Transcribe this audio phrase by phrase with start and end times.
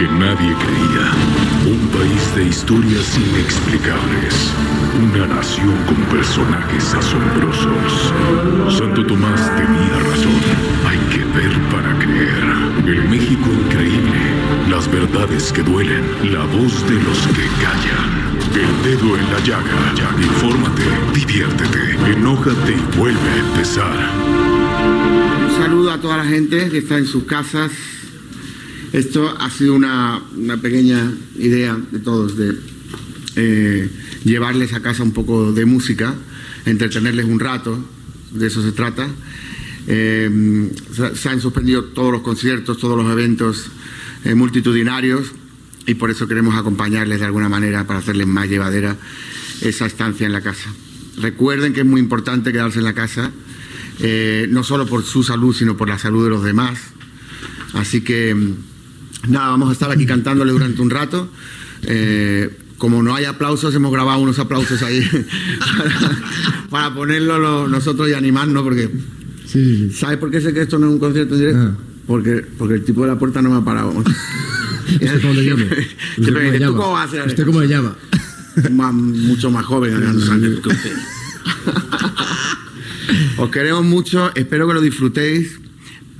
[0.00, 1.06] que nadie creía.
[1.66, 4.34] Un país de historias inexplicables.
[4.98, 8.14] Una nación con personajes asombrosos.
[8.78, 10.40] Santo Tomás tenía razón.
[10.88, 12.44] Hay que ver para creer.
[12.86, 14.20] El México increíble.
[14.70, 16.04] Las verdades que duelen.
[16.32, 18.10] La voz de los que callan.
[18.54, 20.16] El dedo en la llaga.
[20.16, 23.96] Infórmate, diviértete, enójate y vuelve a empezar.
[25.44, 27.70] Un saludo a toda la gente que está en sus casas.
[28.92, 32.56] Esto ha sido una, una pequeña idea de todos de
[33.36, 33.88] eh,
[34.24, 36.14] llevarles a casa un poco de música,
[36.66, 37.78] entretenerles un rato,
[38.32, 39.08] de eso se trata.
[39.86, 40.70] Eh,
[41.14, 43.70] se, han suspendido todos los conciertos, todos los eventos
[44.24, 45.32] eh, multitudinarios
[45.86, 48.96] y por eso queremos acompañarles de alguna manera para hacerles más llevadera
[49.62, 50.70] esa estancia en la casa.
[51.18, 53.30] Recuerden que es muy importante quedarse en la casa,
[54.00, 56.78] eh, no solo por su salud, sino por la salud de los demás.
[57.74, 58.54] Así que, mm,
[59.28, 61.30] nada, vamos a estar aquí cantándole durante un rato.
[61.82, 65.02] Eh, como no hay aplausos, hemos grabado unos aplausos ahí
[65.90, 66.16] para,
[66.70, 68.90] para ponerlo lo- nosotros y animarnos, porque
[69.94, 71.62] ¿sabes por qué sé que esto no es un concierto en directo?
[71.62, 71.76] Ah.
[72.06, 73.90] Porque, porque el tipo de la puerta no me ha parado.
[74.90, 75.62] ¿Usted cómo le llama?
[76.18, 76.76] ¿Usted cómo le dice, ¿tú llama?
[76.78, 77.96] cómo vas a hacer ¿Usted cómo le llama?
[78.72, 79.94] más- mucho más joven.
[83.36, 85.60] Os queremos mucho, espero que lo disfrutéis.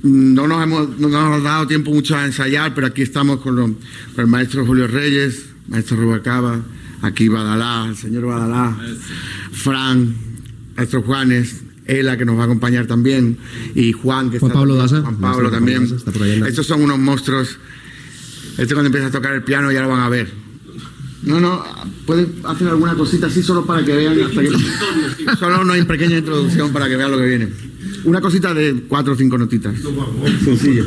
[0.03, 3.55] No nos, hemos, no nos ha dado tiempo mucho a ensayar, pero aquí estamos con,
[3.55, 3.71] los-
[4.15, 6.59] con el maestro Julio Reyes, maestro Rubalcaba,
[7.01, 8.75] aquí Badalá, el señor Badalá,
[9.51, 10.15] Fran,
[10.75, 13.37] maestro Juanes, Ela que nos va a acompañar también,
[13.75, 15.81] y Juan que Juan está Pablo también, Daza, Juan Pablo también.
[15.83, 16.49] Daza, está por ahí andando.
[16.49, 17.57] Estos son unos monstruos.
[18.57, 20.31] Este cuando empieza a tocar el piano ya lo van a ver.
[21.23, 21.63] No, no,
[22.07, 24.19] puedes hacer alguna cosita así solo para que vean.
[24.21, 27.49] hasta que- solo una pequeña introducción para que vean lo que viene.
[28.03, 29.75] Una cosita de cuatro o cinco notitas.
[30.43, 30.85] Sencillo.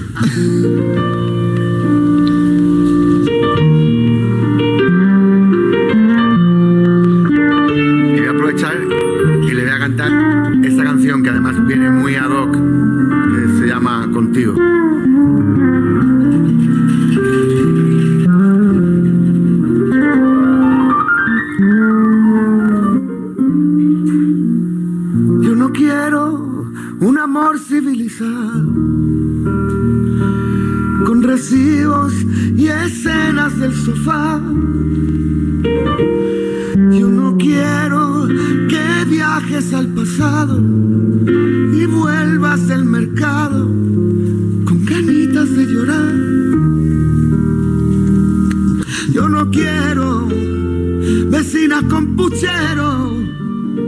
[51.45, 53.13] Vecinas con puchero.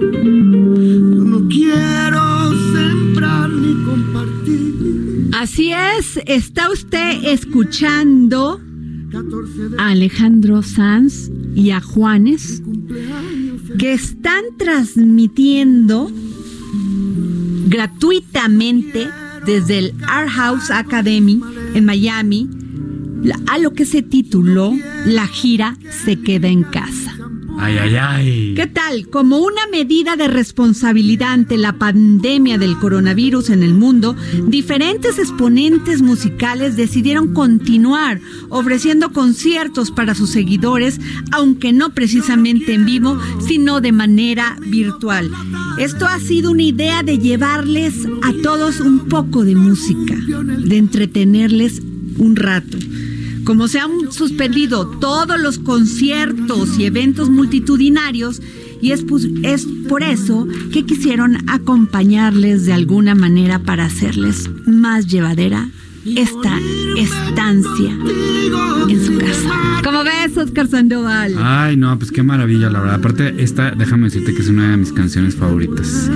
[0.02, 5.30] Yo no quiero sembrar ni compartir.
[5.32, 8.60] Así es, está usted escuchando
[9.10, 12.62] 14 de a Alejandro Sanz y a Juanes
[13.78, 16.10] que están transmitiendo
[17.68, 19.08] gratuitamente
[19.46, 21.40] desde el Art House Academy
[21.74, 22.50] en Miami
[23.48, 24.72] a lo que se tituló
[25.06, 27.15] La gira se queda en casa.
[27.58, 28.54] Ay, ay, ay.
[28.54, 29.08] ¿Qué tal?
[29.08, 34.14] Como una medida de responsabilidad ante la pandemia del coronavirus en el mundo,
[34.46, 41.00] diferentes exponentes musicales decidieron continuar ofreciendo conciertos para sus seguidores,
[41.32, 45.30] aunque no precisamente en vivo, sino de manera virtual.
[45.78, 51.82] Esto ha sido una idea de llevarles a todos un poco de música, de entretenerles
[52.18, 52.78] un rato.
[53.46, 58.42] Como se han suspendido todos los conciertos y eventos multitudinarios,
[58.82, 59.04] y es,
[59.44, 65.68] es por eso que quisieron acompañarles de alguna manera para hacerles más llevadera
[66.04, 66.58] esta
[66.96, 67.96] estancia
[68.88, 69.80] en su casa.
[69.84, 71.36] ¿Cómo ves, Oscar Sandoval?
[71.38, 72.96] Ay, no, pues qué maravilla, la verdad.
[72.96, 76.10] Aparte, esta, déjame decirte que es una de mis canciones favoritas.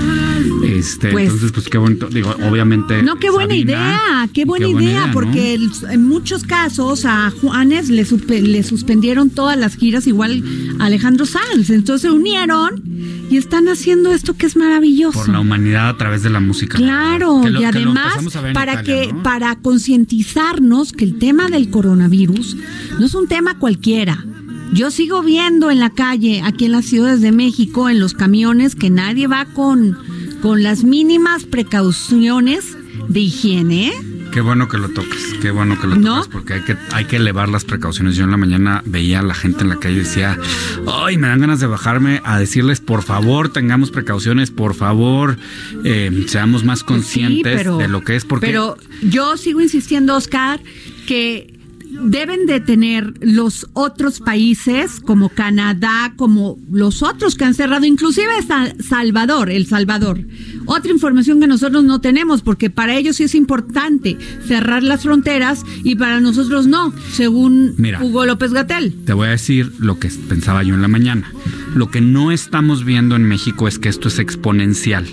[0.65, 2.09] Este, Pues- entonces, pues qué bonito.
[2.09, 3.03] Digo, obviamente.
[3.03, 5.59] No, qué buena Sabina, idea, qué buena idea, porque
[5.91, 10.43] en muchos casos a Juanes le, suspe- le suspendieron todas las giras, igual
[10.79, 11.71] a Alejandro Sanz.
[11.71, 12.83] Entonces se unieron
[13.31, 15.21] y están haciendo esto que es maravilloso.
[15.21, 16.77] Por la humanidad a través de la música.
[16.79, 18.15] Claro, lo- y además
[18.53, 19.23] para Italia, que ¿no?
[19.23, 22.57] para concientizarnos que el tema del coronavirus
[22.99, 24.25] no es un tema cualquiera.
[24.73, 28.77] Yo sigo viendo en la calle, aquí en las ciudades de México, en los camiones,
[28.77, 29.97] que nadie va con,
[30.41, 32.77] con las mínimas precauciones
[33.09, 33.89] de higiene.
[33.89, 33.93] ¿eh?
[34.33, 36.15] Qué bueno que lo toques, qué bueno que lo ¿No?
[36.17, 38.15] toques, porque hay que, hay que elevar las precauciones.
[38.17, 40.39] Yo en la mañana veía a la gente en la calle y decía,
[40.87, 45.37] ay, me dan ganas de bajarme a decirles, por favor, tengamos precauciones, por favor,
[45.85, 50.15] eh, seamos más conscientes Sí, pero- de lo que es, porque Pero yo sigo insistiendo,
[50.17, 50.61] Oscar,
[51.09, 51.59] que
[51.91, 58.29] deben de tener los otros países como Canadá, como los otros que han cerrado, inclusive
[58.47, 60.21] Sa- Salvador, El Salvador.
[60.67, 64.17] Otra información que nosotros no tenemos, porque para ellos sí es importante
[64.47, 68.03] cerrar las fronteras y para nosotros no, según Mira.
[68.03, 68.95] Hugo López Gatel.
[69.05, 71.33] Te voy a decir lo que pensaba yo en la mañana.
[71.75, 75.07] Lo que no estamos viendo en México es que esto es exponencial.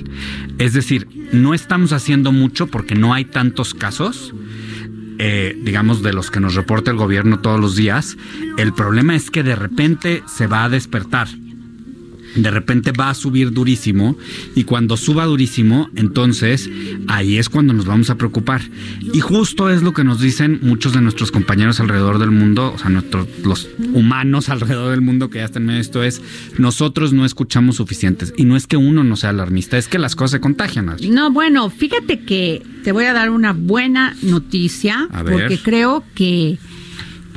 [0.58, 4.34] Es decir, no estamos haciendo mucho porque no hay tantos casos,
[5.20, 8.18] eh, digamos, de los que nos reporta el gobierno todos los días.
[8.58, 11.28] El problema es que de repente se va a despertar.
[12.38, 14.18] De repente va a subir durísimo
[14.56, 16.70] y cuando suba durísimo, entonces
[17.08, 18.62] ahí es cuando nos vamos a preocupar.
[19.14, 22.78] Y justo es lo que nos dicen muchos de nuestros compañeros alrededor del mundo, o
[22.78, 26.22] sea, nuestros, los humanos alrededor del mundo que ya están en esto es,
[26.58, 28.34] nosotros no escuchamos suficientes.
[28.38, 30.90] Y no es que uno no sea alarmista, es que las cosas se contagian.
[30.90, 31.10] Adri.
[31.10, 36.58] No, bueno, fíjate que te voy a dar una buena noticia, porque creo que,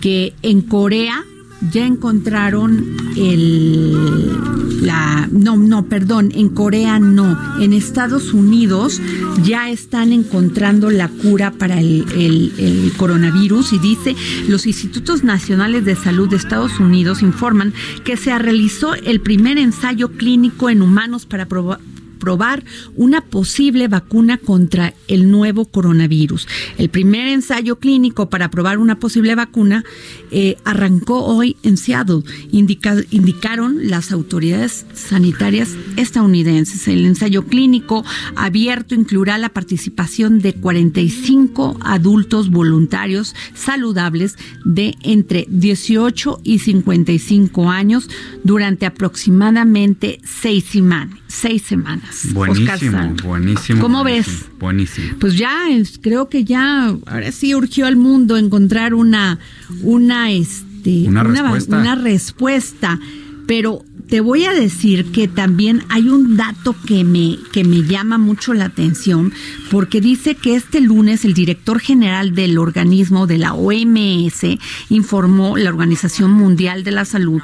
[0.01, 1.25] que en Corea
[1.73, 9.01] ya encontraron el la no no perdón en Corea no en Estados Unidos
[9.45, 14.17] ya están encontrando la cura para el, el- el coronavirus y dice
[14.49, 17.75] los institutos nacionales de salud de Estados Unidos informan
[18.05, 21.81] que se realizó el primer ensayo clínico en humanos para probar
[22.21, 22.63] probar
[22.95, 26.47] una posible vacuna contra el nuevo coronavirus.
[26.79, 29.83] El primer ensayo clínico para probar una posible vacuna
[30.31, 32.23] eh, arrancó hoy en Seattle,
[32.53, 36.87] indica- indicaron las autoridades sanitarias estadounidenses.
[36.87, 38.05] El ensayo clínico
[38.37, 48.09] abierto incluirá la participación de 45 adultos voluntarios saludables de entre 18 y 55 años
[48.45, 52.29] durante aproximadamente seis, semanas seis semanas.
[52.33, 53.81] Buenísimo, buenísimo.
[53.81, 54.59] ¿Cómo buenísimo, ves?
[54.59, 55.17] Buenísimo.
[55.19, 59.39] Pues ya es- creo que ya ahora sí urgió al mundo encontrar una
[59.83, 61.79] una este Una respuesta.
[61.79, 62.99] una respuesta,
[63.47, 68.19] pero te voy a decir que también hay un dato que me que me llama
[68.19, 69.33] mucho la atención
[69.71, 75.71] porque dice que este lunes el director general del organismo de la OMS informó la
[75.71, 77.41] Organización Mundial de la Salud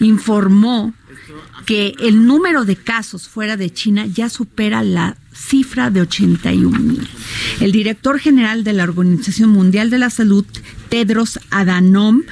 [0.00, 0.92] informó
[1.66, 7.08] que el número de casos fuera de China ya supera la cifra de 81 mil.
[7.60, 10.44] El director general de la Organización Mundial de la Salud,
[10.88, 12.22] Tedros Adhanom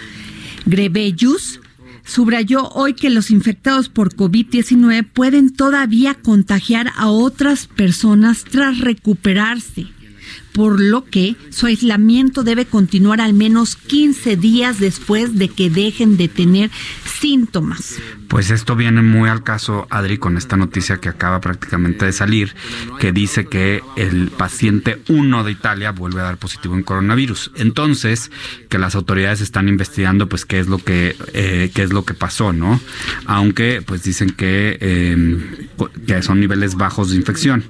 [0.67, 1.61] Ghebreyesus,
[2.05, 9.89] subrayó hoy que los infectados por COVID-19 pueden todavía contagiar a otras personas tras recuperarse
[10.53, 16.17] por lo que su aislamiento debe continuar al menos 15 días después de que dejen
[16.17, 16.71] de tener
[17.21, 17.97] síntomas.
[18.29, 22.55] Pues esto viene muy al caso, Adri, con esta noticia que acaba prácticamente de salir,
[22.99, 27.53] que dice que el paciente 1 de Italia vuelve a dar positivo en coronavirus.
[27.57, 28.31] Entonces,
[28.69, 32.15] que las autoridades están investigando, pues, qué es lo que, eh, qué es lo que
[32.15, 32.81] pasó, ¿no?
[33.27, 35.67] Aunque, pues, dicen que, eh,
[36.07, 37.65] que son niveles bajos de infección,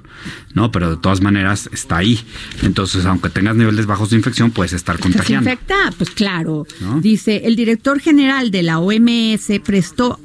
[0.53, 0.71] ¿no?
[0.71, 2.25] Pero de todas maneras está ahí.
[2.63, 5.49] Entonces, aunque tengas niveles bajos de infección, puedes estar ¿Se contagiando.
[5.49, 5.93] infecta?
[5.97, 6.65] Pues claro.
[6.81, 6.99] ¿No?
[6.99, 10.19] Dice, el director general de la OMS prestó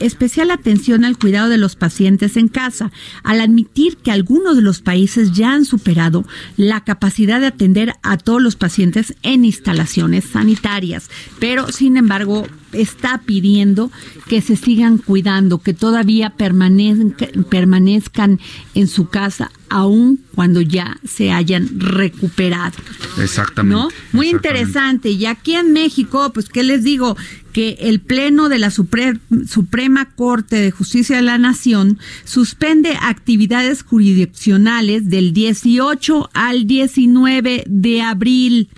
[0.00, 2.92] especial atención al cuidado de los pacientes en casa,
[3.22, 6.24] al admitir que algunos de los países ya han superado
[6.56, 11.10] la capacidad de atender a todos los pacientes en instalaciones sanitarias.
[11.38, 13.90] Pero, sin embargo, está pidiendo
[14.28, 18.40] que se sigan cuidando, que todavía permanezca- permanezcan
[18.74, 22.76] en su casa aun cuando ya se hayan recuperado.
[23.20, 23.74] Exactamente.
[23.74, 23.88] ¿No?
[24.12, 24.30] Muy exactamente.
[24.60, 25.10] interesante.
[25.10, 27.16] Y aquí en México, pues, ¿qué les digo?
[27.52, 33.82] Que el Pleno de la Supre- Suprema Corte de Justicia de la Nación suspende actividades
[33.82, 38.68] jurisdiccionales del 18 al 19 de abril.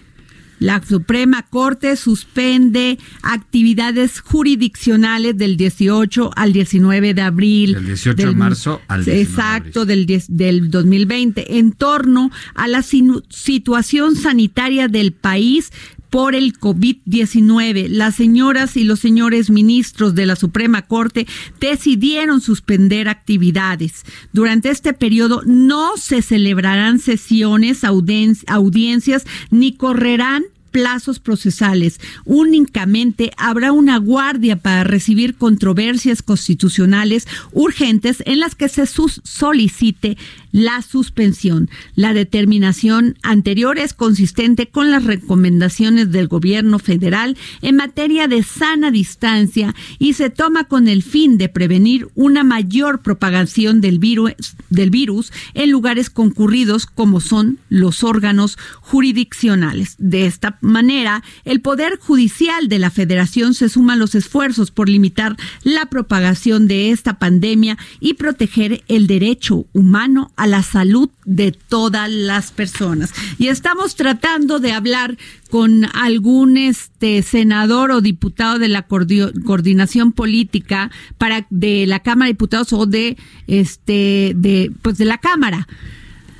[0.58, 7.74] La Suprema Corte suspende actividades jurisdiccionales del 18 al 19 de abril.
[7.74, 14.16] Del 18 de marzo al 19 Exacto, del, del 2020, en torno a la situación
[14.16, 15.72] sanitaria del país
[16.16, 17.88] por el COVID-19.
[17.88, 21.26] Las señoras y los señores ministros de la Suprema Corte
[21.60, 24.02] decidieron suspender actividades.
[24.32, 32.00] Durante este periodo no se celebrarán sesiones, audiencias, ni correrán plazos procesales.
[32.24, 40.16] Únicamente habrá una guardia para recibir controversias constitucionales urgentes en las que se solicite
[40.52, 41.68] la suspensión.
[41.94, 48.90] La determinación anterior es consistente con las recomendaciones del gobierno federal en materia de sana
[48.90, 54.32] distancia y se toma con el fin de prevenir una mayor propagación del virus,
[54.70, 59.96] del virus en lugares concurridos como son los órganos jurisdiccionales.
[59.98, 64.88] De esta manera, el Poder Judicial de la Federación se suma a los esfuerzos por
[64.88, 71.52] limitar la propagación de esta pandemia y proteger el derecho humano a la salud de
[71.52, 73.12] todas las personas.
[73.38, 75.16] Y estamos tratando de hablar
[75.50, 82.32] con algún este senador o diputado de la coordinación política para de la Cámara de
[82.32, 85.66] Diputados o de este de pues de la Cámara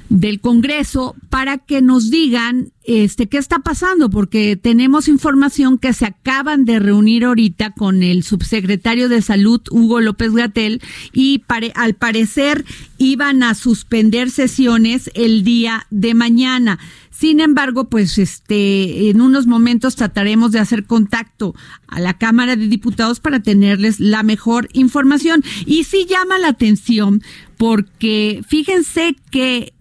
[0.09, 6.07] del Congreso para que nos digan este qué está pasando porque tenemos información que se
[6.07, 10.81] acaban de reunir ahorita con el subsecretario de Salud Hugo López Gatel
[11.13, 11.43] y
[11.75, 12.65] al parecer
[12.99, 16.79] iban a suspender sesiones el día de mañana.
[17.11, 21.55] Sin embargo, pues este en unos momentos trataremos de hacer contacto
[21.89, 27.23] a la Cámara de Diputados para tenerles la mejor información y sí llama la atención
[27.57, 29.73] porque fíjense que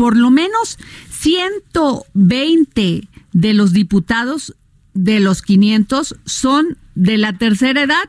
[0.00, 0.78] por lo menos
[1.10, 4.56] 120 de los diputados
[4.94, 8.08] de los 500 son de la tercera edad.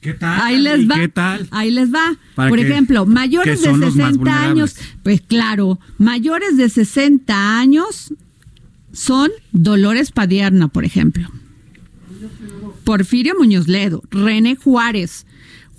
[0.00, 0.40] ¿Qué tal?
[0.40, 0.94] Ahí les va.
[0.94, 1.48] ¿Qué tal?
[1.50, 2.16] Ahí les va.
[2.36, 8.14] Por ejemplo, mayores de 60 años, pues claro, mayores de 60 años
[8.92, 11.28] son Dolores Padierna, por ejemplo.
[12.84, 15.26] Porfirio Muñoz Ledo, René Juárez,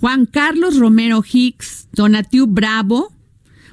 [0.00, 3.13] Juan Carlos Romero Hicks, Donatiu Bravo,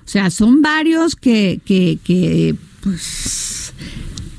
[0.04, 3.74] o sea, son varios que, que, que pues,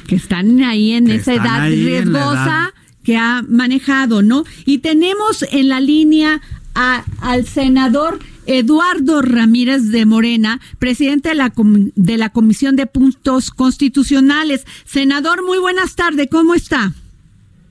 [0.07, 4.45] que están ahí en esa edad riesgosa que ha manejado, ¿no?
[4.65, 6.41] Y tenemos en la línea
[6.75, 13.51] a, al senador Eduardo Ramírez de Morena, presidente de la, de la Comisión de Puntos
[13.51, 14.67] Constitucionales.
[14.85, 16.93] Senador, muy buenas tardes, ¿cómo está?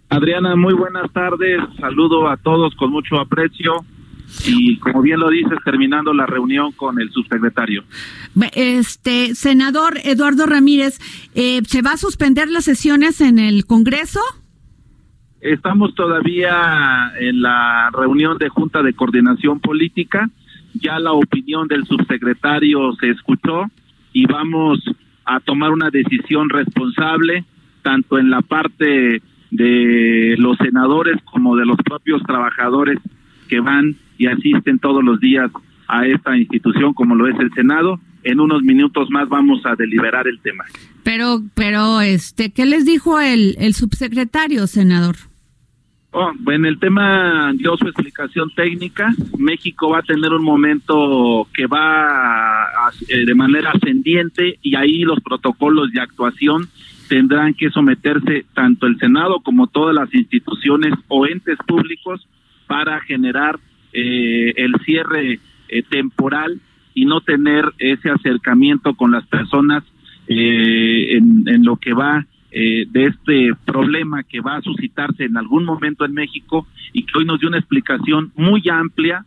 [0.10, 3.86] Adriana, muy buenas tardes, saludo a todos con mucho aprecio
[4.46, 7.84] y como bien lo dices, terminando la reunión con el subsecretario.
[8.54, 11.00] Este, senador Eduardo Ramírez,
[11.36, 14.22] eh, ¿se va a suspender las sesiones en el Congreso?
[15.42, 20.30] Estamos todavía en la reunión de Junta de Coordinación Política.
[20.76, 23.66] Ya la opinión del subsecretario se escuchó
[24.14, 24.80] y vamos
[25.26, 27.46] a tomar una decisión responsable,
[27.82, 33.00] tanto en la parte de los senadores como de los propios trabajadores
[33.52, 35.52] que van y asisten todos los días
[35.90, 38.00] a esta institución como lo es el Senado.
[38.24, 40.64] En unos minutos más vamos a deliberar el tema.
[41.04, 45.18] Pero, pero, este, ¿qué les dijo el, el subsecretario, senador?
[46.12, 49.10] Oh, en el tema dio su explicación técnica.
[49.38, 52.68] México va a tener un momento que va
[53.10, 56.70] eh, de manera ascendiente y ahí los protocolos de actuación
[57.10, 62.26] tendrán que someterse tanto el Senado como todas las instituciones o entes públicos
[62.72, 63.60] para generar
[63.92, 66.62] eh, el cierre eh, temporal
[66.94, 69.84] y no tener ese acercamiento con las personas
[70.30, 76.06] eh, en, lo que va de este problema que va a suscitarse en algún momento
[76.06, 79.26] en México y que hoy nos dio una explicación muy amplia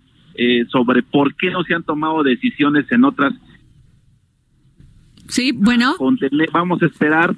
[0.69, 3.33] sobre por qué no se han tomado decisiones en otras.
[5.29, 5.95] Sí, bueno.
[6.53, 7.35] Vamos a esperar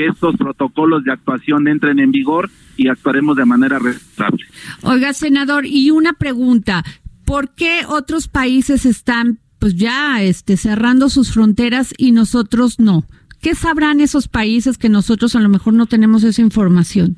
[0.00, 4.44] que estos protocolos de actuación entren en vigor y actuaremos de manera responsable.
[4.82, 6.82] Oiga, senador, y una pregunta,
[7.26, 13.04] ¿por qué otros países están pues ya este cerrando sus fronteras y nosotros no?
[13.42, 17.16] ¿Qué sabrán esos países que nosotros a lo mejor no tenemos esa información?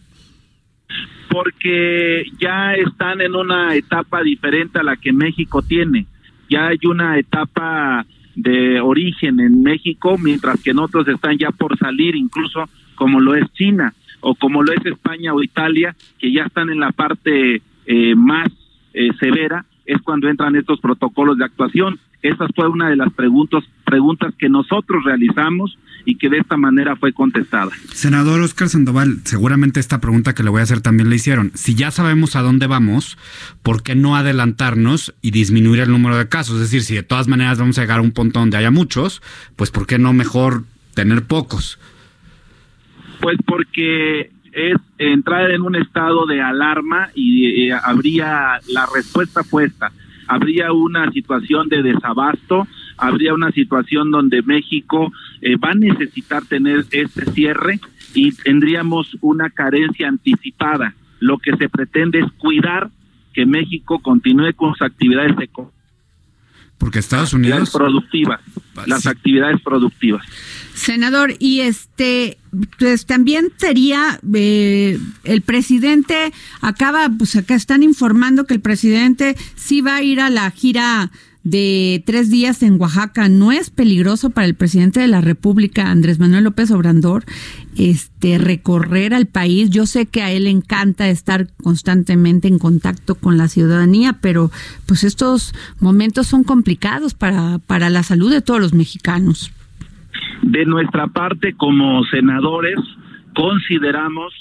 [1.31, 6.07] Porque ya están en una etapa diferente a la que México tiene.
[6.51, 11.77] Ya hay una etapa de origen en México, mientras que en otros están ya por
[11.79, 16.45] salir, incluso como lo es China o como lo es España o Italia, que ya
[16.45, 18.49] están en la parte eh, más
[18.95, 21.99] eh, severa, es cuando entran estos protocolos de actuación.
[22.23, 26.97] Esa fue una de las preguntas, preguntas que nosotros realizamos y que de esta manera
[26.97, 27.71] fue contestada.
[27.93, 31.53] Senador Oscar Sandoval, seguramente esta pregunta que le voy a hacer también le hicieron.
[31.55, 33.19] Si ya sabemos a dónde vamos,
[33.63, 36.57] ¿por qué no adelantarnos y disminuir el número de casos?
[36.57, 39.23] Es decir, si de todas maneras vamos a llegar a un punto donde haya muchos,
[39.57, 41.79] pues ¿por qué no mejor tener pocos?
[43.21, 49.93] Pues porque es entrar en un estado de alarma y eh, habría la respuesta puesta.
[50.29, 52.67] Habría una situación de desabasto,
[53.03, 57.81] habría una situación donde México eh, va a necesitar tener este cierre
[58.15, 60.95] y tendríamos una carencia anticipada.
[61.19, 62.91] Lo que se pretende es cuidar
[63.35, 65.83] que México continúe con sus actividades económicas.
[66.79, 67.71] Porque Estados Unidos...
[67.71, 68.41] Productivas,
[68.87, 70.25] las actividades productivas.
[70.75, 72.39] Senador, y este,
[72.79, 79.81] pues también sería, eh, el presidente acaba, pues acá están informando que el presidente sí
[79.81, 81.11] va a ir a la gira
[81.45, 83.29] de tres días en Oaxaca.
[83.29, 87.25] ¿No es peligroso para el presidente de la República, Andrés Manuel López Obrador,
[87.77, 89.71] este, recorrer al país?
[89.71, 94.51] Yo sé que a él le encanta estar constantemente en contacto con la ciudadanía, pero
[94.87, 99.53] pues estos momentos son complicados para, para la salud de todos los mexicanos.
[100.43, 102.79] De nuestra parte, como senadores,
[103.35, 104.33] consideramos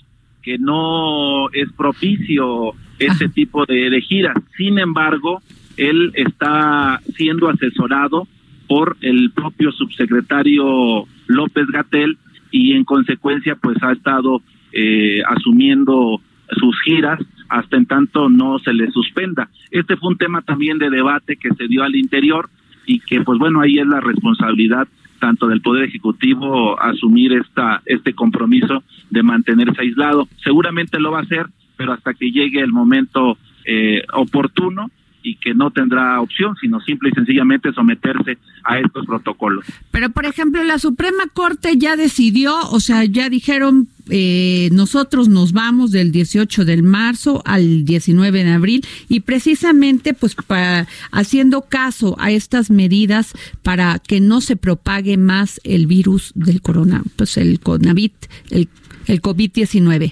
[0.41, 4.35] que no es propicio este tipo de, de giras.
[4.57, 5.41] Sin embargo,
[5.81, 8.27] él está siendo asesorado
[8.67, 12.19] por el propio subsecretario López Gatel
[12.51, 16.21] y en consecuencia pues ha estado eh, asumiendo
[16.51, 17.19] sus giras
[17.49, 19.49] hasta en tanto no se le suspenda.
[19.71, 22.49] Este fue un tema también de debate que se dio al interior
[22.85, 24.87] y que pues bueno ahí es la responsabilidad
[25.19, 30.27] tanto del poder ejecutivo asumir esta este compromiso de mantenerse aislado.
[30.43, 34.91] Seguramente lo va a hacer, pero hasta que llegue el momento eh, oportuno
[35.23, 39.65] y que no tendrá opción, sino simple y sencillamente someterse a estos protocolos.
[39.91, 45.53] Pero, por ejemplo, la Suprema Corte ya decidió, o sea, ya dijeron, eh, nosotros nos
[45.53, 52.15] vamos del 18 de marzo al 19 de abril y precisamente, pues, para, haciendo caso
[52.19, 57.59] a estas medidas para que no se propague más el virus del corona, pues el
[57.59, 58.11] COVID,
[58.49, 58.69] el,
[59.07, 60.11] el COVID-19.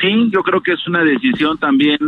[0.00, 1.98] Sí, yo creo que es una decisión también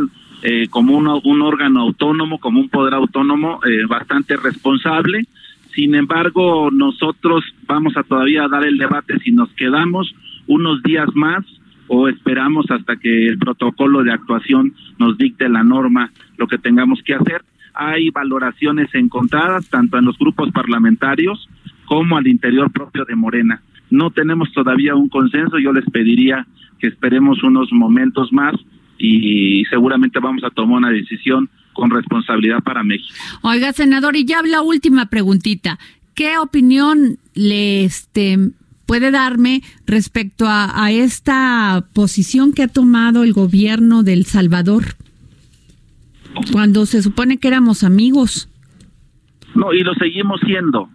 [0.43, 5.27] eh, como un, un, órgano autónomo, como un poder autónomo eh, bastante responsable.
[5.75, 10.15] Sin embargo, nosotros vamos a todavía dar el debate si nos quedamos
[10.47, 11.45] unos días más
[11.89, 17.03] o esperamos hasta que el protocolo de actuación nos dicte la norma, lo que tengamos
[17.03, 17.43] que hacer.
[17.75, 21.49] Hay valoraciones encontradas tanto en los grupos parlamentarios
[21.85, 23.61] como al interior propio de Morena.
[23.91, 26.47] No tenemos todavía un consenso, yo les pediría
[26.79, 28.55] que esperemos unos momentos más
[28.99, 33.15] y seguramente vamos a tomar una decisión con responsabilidad para México.
[33.43, 35.79] Oiga, senador, y ya la última preguntita.
[36.15, 38.39] ¿Qué opinión le este,
[38.87, 44.97] puede darme respecto a, a esta posición que ha tomado el gobierno de El Salvador?
[46.53, 48.49] Cuando se supone que éramos amigos.
[49.55, 50.91] No, y lo seguimos siendo.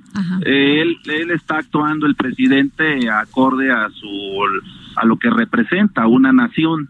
[0.45, 4.07] Eh, él, él está actuando, el presidente, acorde a, su,
[4.95, 6.89] a lo que representa una nación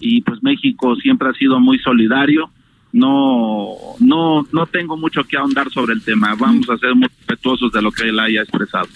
[0.00, 2.50] y pues México siempre ha sido muy solidario.
[2.90, 6.34] No, no, no tengo mucho que ahondar sobre el tema.
[6.34, 8.88] Vamos a ser muy respetuosos de lo que él haya expresado.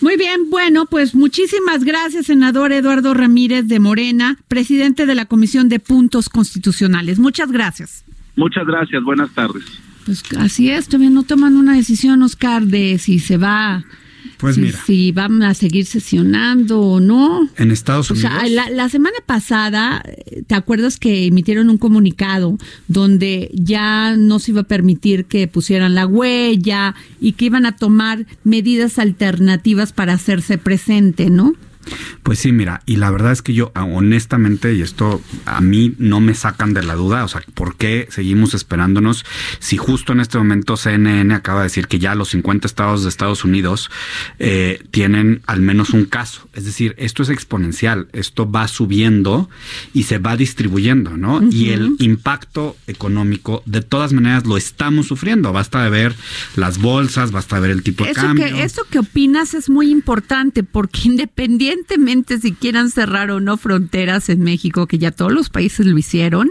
[0.00, 5.68] Muy bien, bueno, pues muchísimas gracias, senador Eduardo Ramírez de Morena, presidente de la Comisión
[5.68, 7.18] de Puntos Constitucionales.
[7.18, 8.04] Muchas gracias.
[8.36, 9.64] Muchas gracias, buenas tardes.
[10.04, 13.84] Pues así es, todavía no toman una decisión, Oscar, de si se va
[14.38, 14.78] pues si, mira.
[14.86, 17.48] Si van a seguir sesionando o no.
[17.56, 18.32] En Estados Unidos.
[18.32, 20.02] O sea, la, la, semana pasada,
[20.46, 25.94] ¿te acuerdas que emitieron un comunicado donde ya no se iba a permitir que pusieran
[25.94, 31.54] la huella y que iban a tomar medidas alternativas para hacerse presente, ¿no?
[32.22, 36.20] Pues sí, mira, y la verdad es que yo honestamente, y esto a mí no
[36.20, 39.24] me sacan de la duda, o sea, ¿por qué seguimos esperándonos
[39.58, 43.08] si justo en este momento CNN acaba de decir que ya los 50 estados de
[43.08, 43.90] Estados Unidos
[44.38, 46.48] eh, tienen al menos un caso?
[46.52, 49.48] Es decir, esto es exponencial, esto va subiendo
[49.94, 51.36] y se va distribuyendo, ¿no?
[51.36, 51.52] Uh -huh.
[51.52, 55.52] Y el impacto económico, de todas maneras, lo estamos sufriendo.
[55.52, 56.14] Basta de ver
[56.56, 58.46] las bolsas, basta de ver el tipo de eso cambio.
[58.46, 63.56] Que, eso que opinas es muy importante porque independientemente independientemente si quieran cerrar o no
[63.56, 66.50] fronteras en México, que ya todos los países lo hicieron,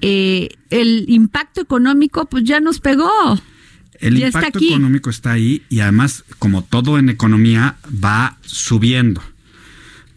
[0.00, 3.10] eh, el impacto económico pues ya nos pegó.
[4.00, 9.22] El ya impacto está económico está ahí y además, como todo en economía, va subiendo.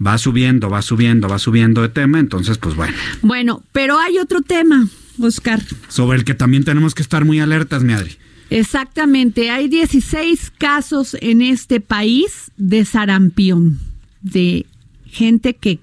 [0.05, 2.93] Va subiendo, va subiendo, va subiendo de tema, entonces pues bueno.
[3.21, 4.87] Bueno, pero hay otro tema,
[5.19, 5.61] Oscar.
[5.89, 8.17] Sobre el que también tenemos que estar muy alertas, mi Adri.
[8.49, 13.79] Exactamente, hay 16 casos en este país de sarampión,
[14.21, 14.65] de
[15.05, 15.79] gente que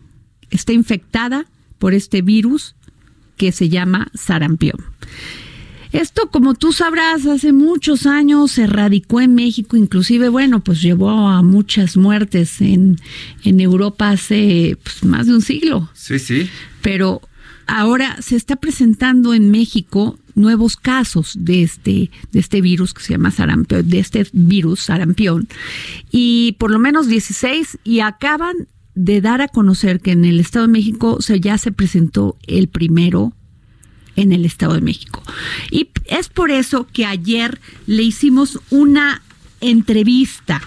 [0.50, 1.46] está infectada
[1.78, 2.74] por este virus
[3.36, 4.76] que se llama sarampión.
[5.92, 11.10] Esto, como tú sabrás, hace muchos años se radicó en México, inclusive, bueno, pues llevó
[11.28, 12.98] a muchas muertes en,
[13.42, 15.88] en Europa hace pues, más de un siglo.
[15.94, 16.48] Sí, sí.
[16.82, 17.22] Pero
[17.66, 23.12] ahora se está presentando en México nuevos casos de este, de este virus que se
[23.12, 25.48] llama sarampión, de este virus sarampión,
[26.10, 30.66] y por lo menos 16, y acaban de dar a conocer que en el Estado
[30.66, 33.32] de México se, ya se presentó el primero
[34.16, 35.22] en el Estado de México.
[35.70, 39.22] Y es por eso que ayer le hicimos una
[39.60, 40.60] entrevista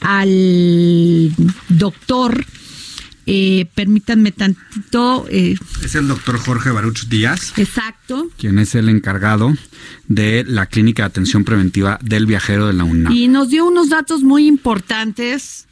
[0.00, 1.32] al
[1.68, 2.46] doctor,
[3.30, 5.26] eh, permítanme tantito.
[5.28, 7.52] Eh, es el doctor Jorge Baruch Díaz.
[7.58, 8.30] Exacto.
[8.38, 9.54] Quien es el encargado
[10.06, 13.12] de la Clínica de Atención Preventiva del Viajero de la UNAM.
[13.12, 15.66] Y nos dio unos datos muy importantes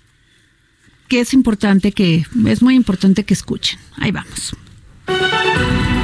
[1.08, 3.78] que es importante que, es muy importante que escuchen.
[3.96, 4.54] Ahí vamos.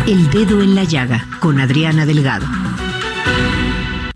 [0.07, 2.47] El dedo en la llaga con Adriana Delgado.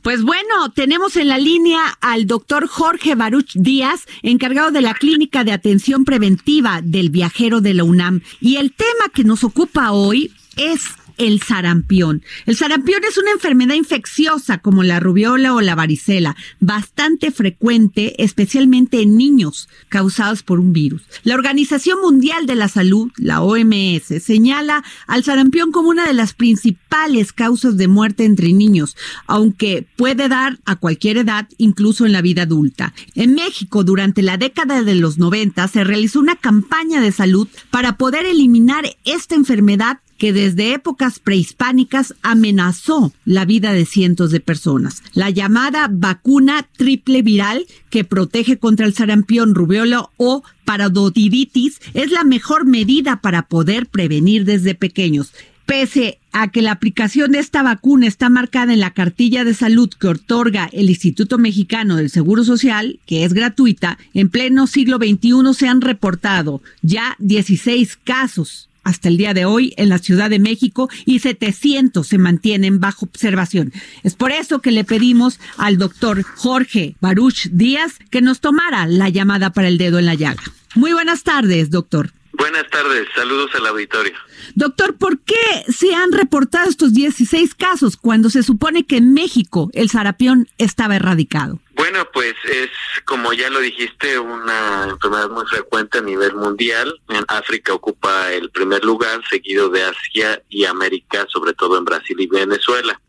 [0.07, 5.43] Pues bueno, tenemos en la línea al doctor Jorge Baruch Díaz, encargado de la Clínica
[5.43, 8.21] de Atención Preventiva del Viajero de la UNAM.
[8.41, 10.85] Y el tema que nos ocupa hoy es
[11.19, 12.23] el sarampión.
[12.47, 19.01] El sarampión es una enfermedad infecciosa como la rubiola o la varicela, bastante frecuente, especialmente
[19.03, 21.03] en niños, causados por un virus.
[21.23, 26.35] La Organización Mundial de la Salud, la OMS, señala al sarampión como una de las
[26.35, 32.23] principales causas de muerte entre niños, aunque puede dar a cualquier edad, incluso en la
[32.23, 32.95] vida adulta.
[33.15, 37.97] En México, durante la década de los 90, se realizó una campaña de salud para
[37.97, 45.03] poder eliminar esta enfermedad que desde épocas prehispánicas amenazó la vida de cientos de personas.
[45.13, 52.25] La llamada vacuna triple viral que protege contra el sarampión, rubiola o paradotiritis es la
[52.25, 55.33] mejor medida para poder prevenir desde pequeños.
[55.67, 59.91] Pese a que la aplicación de esta vacuna está marcada en la cartilla de salud
[59.99, 65.55] que otorga el Instituto Mexicano del Seguro Social, que es gratuita, en pleno siglo XXI
[65.55, 70.39] se han reportado ya 16 casos hasta el día de hoy en la Ciudad de
[70.39, 73.73] México y 700 se mantienen bajo observación.
[74.05, 79.09] Es por eso que le pedimos al doctor Jorge Baruch Díaz que nos tomara la
[79.09, 80.43] llamada para el dedo en la llaga.
[80.77, 82.16] Muy buenas tardes, doctor.
[82.39, 84.13] Buenas tardes, saludos al auditorio.
[84.55, 89.71] Doctor, ¿por qué se han reportado estos 16 casos cuando se supone que en México
[89.73, 91.59] el sarapión estaba erradicado?
[91.77, 92.69] Bueno, pues es,
[93.07, 97.01] como ya lo dijiste, una enfermedad muy frecuente a nivel mundial.
[97.09, 102.21] En África ocupa el primer lugar, seguido de Asia y América, sobre todo en Brasil
[102.21, 103.01] y Venezuela.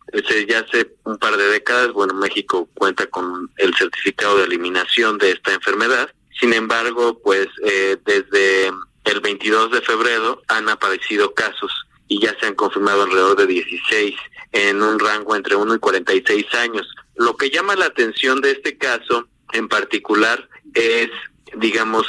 [0.48, 5.32] ya hace un par de décadas, bueno, México cuenta con el certificado de eliminación de
[5.32, 6.10] esta enfermedad.
[6.40, 8.72] Sin embargo, pues eh, desde
[9.08, 11.72] el 22 de febrero han aparecido casos
[12.08, 14.16] y ya se han confirmado alrededor de 16
[14.52, 16.88] en un rango entre 1 y 46 años.
[17.16, 21.10] Lo que llama la atención de este caso en particular es,
[21.56, 22.06] digamos,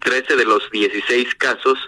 [0.00, 1.78] 13 de los 16 casos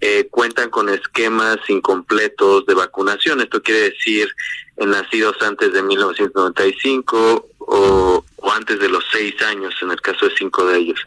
[0.00, 3.40] eh, cuentan con esquemas incompletos de vacunación.
[3.40, 4.28] Esto quiere decir
[4.76, 10.64] nacidos antes de 1995 o, antes de los seis años, en el caso de cinco
[10.66, 11.00] de ellos.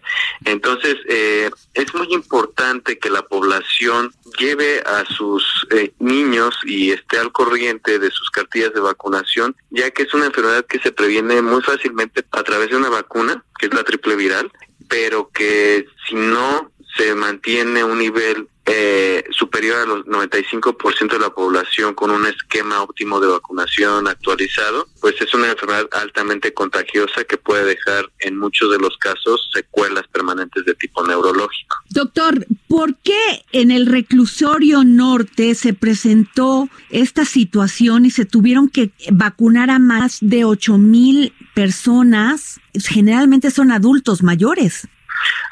[0.46, 7.18] Entonces, eh, es muy importante que la población lleve a sus eh, niños y esté
[7.18, 11.42] al corriente de sus cartillas de vacunación, ya que es una enfermedad que se previene
[11.42, 14.52] muy fácilmente a través de una vacuna, que es la triple viral,
[14.88, 21.32] pero que si no se mantiene un nivel eh, superior a los 95% de la
[21.32, 27.38] población con un esquema óptimo de vacunación actualizado, pues es una enfermedad altamente contagiosa que
[27.38, 31.78] puede dejar en muchos de los casos secuelas permanentes de tipo neurológico.
[31.90, 38.92] Doctor, ¿por qué en el reclusorio norte se presentó esta situación y se tuvieron que
[39.12, 42.60] vacunar a más de 8 mil personas?
[42.74, 44.88] Generalmente son adultos mayores.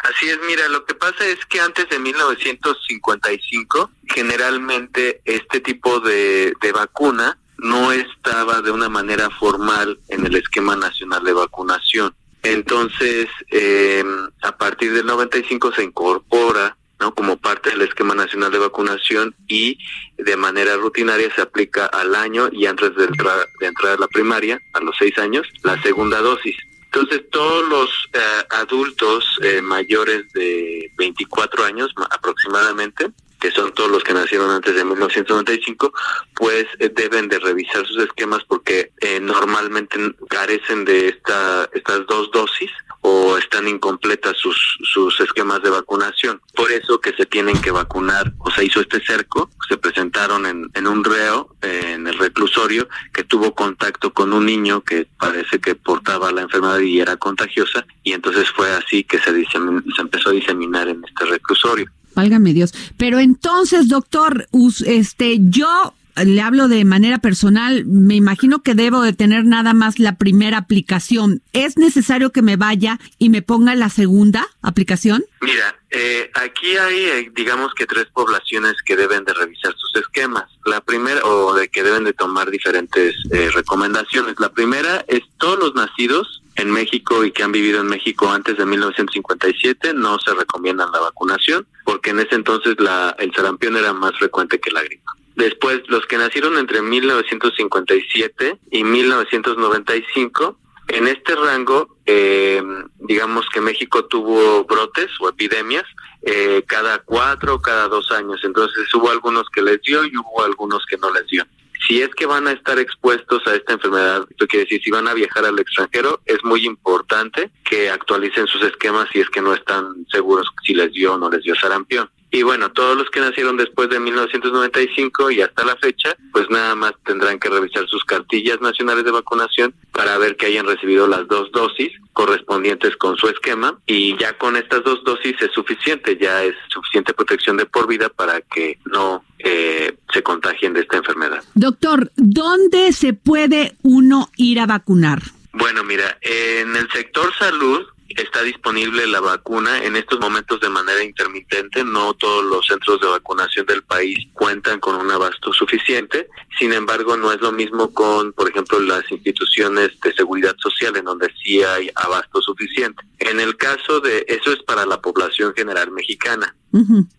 [0.03, 6.55] Así es, mira, lo que pasa es que antes de 1955, generalmente este tipo de,
[6.73, 12.13] vacuna no estaba de una manera formal en el esquema nacional de vacunación.
[12.43, 14.03] Entonces, eh,
[14.43, 17.13] a partir del 95 se incorpora ¿no?
[17.13, 19.79] como parte del esquema nacional de vacunación y
[20.17, 24.07] de manera rutinaria se aplica al año y antes de entrar, de entrar a la
[24.07, 26.55] primaria, a los seis años, la segunda dosis.
[26.99, 34.03] Entonces todos los eh, adultos eh, mayores de 24 años aproximadamente que son todos los
[34.03, 35.93] que nacieron antes de 1995,
[36.35, 39.97] pues eh, deben de revisar sus esquemas porque eh, normalmente
[40.29, 42.71] carecen de esta, estas dos dosis
[43.01, 46.41] o están incompletas sus, sus esquemas de vacunación.
[46.55, 50.69] Por eso que se tienen que vacunar, o se hizo este cerco, se presentaron en,
[50.73, 55.75] en un reo, en el reclusorio, que tuvo contacto con un niño que parece que
[55.75, 60.33] portaba la enfermedad y era contagiosa, y entonces fue así que se, se empezó a
[60.33, 61.89] diseminar en este reclusorio.
[62.17, 62.73] Válgame Dios.
[62.97, 64.47] Pero entonces, doctor,
[64.87, 65.93] este, yo
[66.25, 70.57] le hablo de manera personal, me imagino que debo de tener nada más la primera
[70.57, 71.43] aplicación.
[71.53, 75.25] ¿Es necesario que me vaya y me ponga la segunda aplicación?
[75.41, 80.45] Mira, eh, aquí hay, eh, digamos que tres poblaciones que deben de revisar sus esquemas.
[80.65, 84.39] La primera, o de que deben de tomar diferentes eh, recomendaciones.
[84.39, 88.57] La primera es todos los nacidos en México y que han vivido en México antes
[88.57, 93.93] de 1957 no se recomiendan la vacunación porque en ese entonces la, el sarampión era
[93.93, 95.13] más frecuente que la gripa.
[95.35, 102.63] Después, los que nacieron entre 1957 y 1995, en este rango, eh,
[103.01, 105.83] digamos que México tuvo brotes o epidemias
[106.23, 108.41] eh, cada cuatro o cada dos años.
[108.43, 111.45] Entonces hubo algunos que les dio y hubo algunos que no les dio.
[111.87, 115.07] Si es que van a estar expuestos a esta enfermedad, esto quiere decir, si van
[115.07, 119.53] a viajar al extranjero, es muy importante que actualicen sus esquemas si es que no
[119.53, 122.09] están seguros si les dio o no les dio sarampión.
[122.29, 126.75] Y bueno, todos los que nacieron después de 1995 y hasta la fecha, pues nada
[126.75, 131.27] más tendrán que revisar sus cartillas nacionales de vacunación para ver que hayan recibido las
[131.27, 136.43] dos dosis correspondientes con su esquema y ya con estas dos dosis es suficiente, ya
[136.43, 141.43] es suficiente protección de por vida para que no eh, se contagien de esta enfermedad.
[141.53, 145.21] Doctor, ¿dónde se puede uno ir a vacunar?
[145.53, 151.03] Bueno, mira, en el sector salud está disponible la vacuna en estos momentos de manera
[151.03, 151.83] intermitente.
[151.83, 156.27] No todos los centros de vacunación del país cuentan con un abasto suficiente.
[156.57, 161.05] Sin embargo, no es lo mismo con, por ejemplo, las instituciones de seguridad social en
[161.05, 163.03] donde sí hay abasto suficiente.
[163.19, 166.55] En el caso de, eso es para la población general mexicana,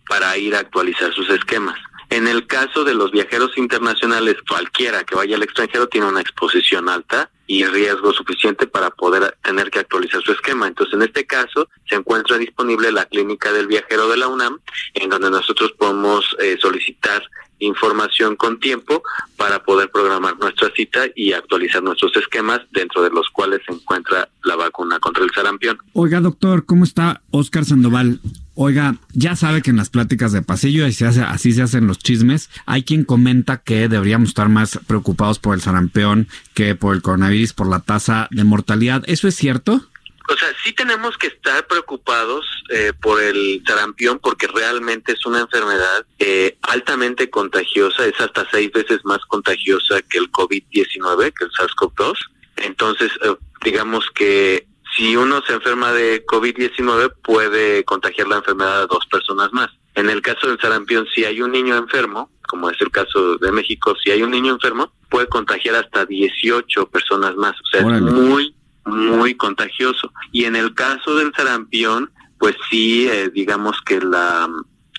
[0.07, 1.79] para ir a actualizar sus esquemas.
[2.09, 6.89] En el caso de los viajeros internacionales, cualquiera que vaya al extranjero tiene una exposición
[6.89, 10.67] alta y riesgo suficiente para poder tener que actualizar su esquema.
[10.67, 14.59] Entonces, en este caso, se encuentra disponible la clínica del viajero de la UNAM,
[14.95, 17.21] en donde nosotros podemos eh, solicitar
[17.59, 19.03] información con tiempo
[19.37, 24.29] para poder programar nuestra cita y actualizar nuestros esquemas dentro de los cuales se encuentra
[24.43, 25.77] la vacuna contra el sarampión.
[25.93, 27.21] Oiga, doctor, ¿cómo está?
[27.31, 28.19] Oscar Sandoval.
[28.61, 31.87] Oiga, ya sabe que en las pláticas de pasillo y se hace, así se hacen
[31.87, 32.49] los chismes.
[32.65, 37.53] Hay quien comenta que deberíamos estar más preocupados por el sarampión que por el coronavirus,
[37.53, 39.01] por la tasa de mortalidad.
[39.07, 39.87] ¿Eso es cierto?
[40.27, 45.39] O sea, sí tenemos que estar preocupados eh, por el sarampión porque realmente es una
[45.39, 51.51] enfermedad eh, altamente contagiosa, es hasta seis veces más contagiosa que el COVID-19, que el
[51.51, 52.13] SARS-CoV-2.
[52.57, 54.67] Entonces, eh, digamos que
[54.99, 59.69] si uno se enferma de COVID-19 puede contagiar la enfermedad a dos personas más.
[59.95, 63.51] En el caso del sarampión, si hay un niño enfermo, como es el caso de
[63.53, 67.55] México, si hay un niño enfermo, puede contagiar hasta 18 personas más.
[67.61, 68.53] O sea, es muy,
[68.85, 70.11] muy contagioso.
[70.33, 74.49] Y en el caso del sarampión, pues sí, eh, digamos que la...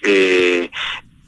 [0.03, 0.71] Eh,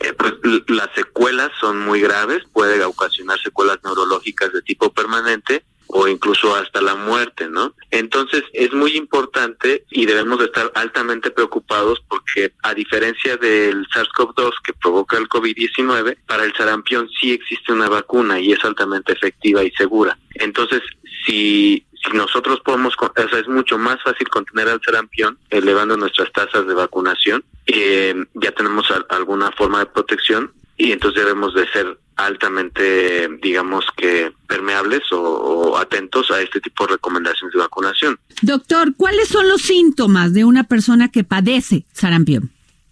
[0.01, 0.35] eh, pues
[0.69, 5.63] las secuelas son muy graves, puede ocasionar secuelas neurológicas de tipo permanente
[5.95, 7.75] o incluso hasta la muerte, ¿no?
[7.91, 14.53] Entonces es muy importante y debemos de estar altamente preocupados porque a diferencia del SARS-CoV-2
[14.65, 19.63] que provoca el COVID-19, para el sarampión sí existe una vacuna y es altamente efectiva
[19.63, 20.19] y segura.
[20.35, 20.81] Entonces,
[21.27, 26.33] si si nosotros podemos, o sea, es mucho más fácil contener al sarampión elevando nuestras
[26.33, 31.99] tasas de vacunación, eh, ya tenemos alguna forma de protección y entonces debemos de ser
[32.17, 38.19] altamente, digamos que, permeables o, atentos a este tipo de recomendaciones de vacunación.
[38.43, 42.51] Doctor, ¿cuáles son los síntomas de una persona que padece sarampión?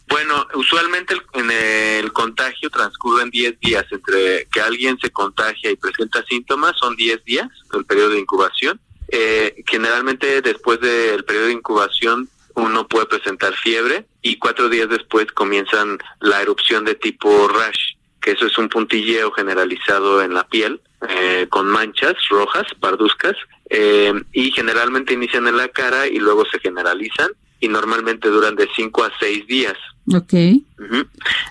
[0.09, 6.25] Bueno, usualmente en el contagio transcurren 10 días entre que alguien se contagia y presenta
[6.25, 8.81] síntomas, son 10 días el periodo de incubación.
[9.09, 15.27] Eh, generalmente después del periodo de incubación uno puede presentar fiebre y cuatro días después
[15.33, 17.90] comienzan la erupción de tipo rash
[18.21, 23.37] que eso es un puntilleo generalizado en la piel, eh, con manchas rojas, parduzcas,
[23.69, 27.31] eh, y generalmente inician en la cara y luego se generalizan
[27.61, 29.77] y normalmente duran de 5 a 6 días.
[30.13, 30.35] Ok.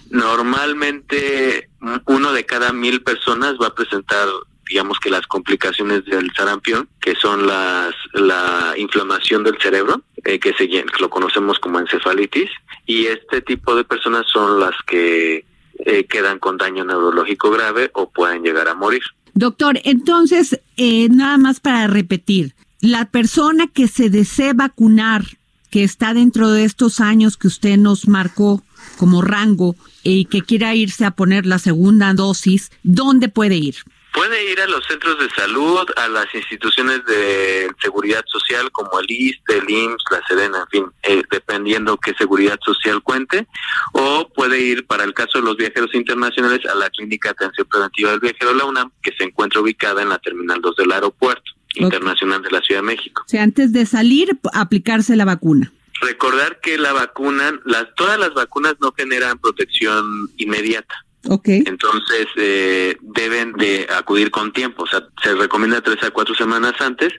[0.09, 1.69] Normalmente
[2.05, 4.27] uno de cada mil personas va a presentar
[4.69, 10.53] digamos que las complicaciones del sarampión, que son las la inflamación del cerebro, eh, que
[10.53, 12.51] se lo conocemos como encefalitis,
[12.85, 15.43] y este tipo de personas son las que
[15.85, 19.01] eh, quedan con daño neurológico grave o pueden llegar a morir.
[19.33, 25.23] Doctor, entonces, eh, nada más para repetir, la persona que se desee vacunar,
[25.69, 28.63] que está dentro de estos años que usted nos marcó
[28.97, 33.75] como rango y que quiera irse a poner la segunda dosis, ¿dónde puede ir?
[34.19, 39.09] Puede ir a los centros de salud, a las instituciones de seguridad social como el
[39.09, 43.47] ISTE, el IMSS, la Sedena, en fin, eh, dependiendo qué seguridad social cuente,
[43.93, 47.67] o puede ir para el caso de los viajeros internacionales a la Clínica de Atención
[47.71, 51.53] Preventiva del Viajero La UNAM, que se encuentra ubicada en la Terminal 2 del Aeropuerto
[51.75, 53.23] Internacional de la Ciudad de México.
[53.25, 55.71] O sea, antes de salir, aplicarse la vacuna.
[56.01, 61.05] Recordar que la vacuna, las, todas las vacunas no generan protección inmediata.
[61.27, 61.63] Okay.
[61.65, 66.73] Entonces eh, deben de acudir con tiempo, o sea, se recomienda tres a cuatro semanas
[66.79, 67.11] antes,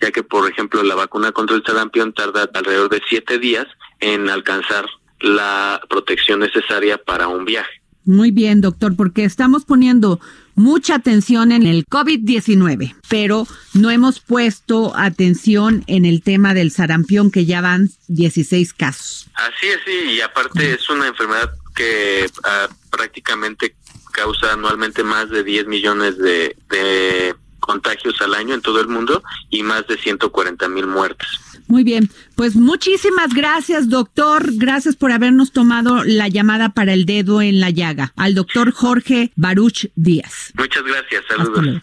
[0.00, 3.66] ya que por ejemplo la vacuna contra el sarampión tarda alrededor de siete días
[4.00, 4.84] en alcanzar
[5.20, 7.80] la protección necesaria para un viaje.
[8.04, 10.20] Muy bien, doctor, porque estamos poniendo
[10.54, 17.32] mucha atención en el COVID-19, pero no hemos puesto atención en el tema del sarampión,
[17.32, 19.28] que ya van 16 casos.
[19.34, 23.76] Así es, sí, y aparte es una enfermedad que ah, prácticamente
[24.12, 29.64] causa anualmente más de 10 millones de, contagios al año en todo el mundo y
[29.64, 31.26] más de 140 mil muertes.
[31.66, 34.50] Muy bien, pues muchísimas gracias, doctor.
[34.52, 38.12] Gracias por habernos tomado la llamada para el dedo en la llaga.
[38.14, 40.52] Al doctor Jorge Baruch Díaz.
[40.54, 41.82] Muchas gracias, saludos.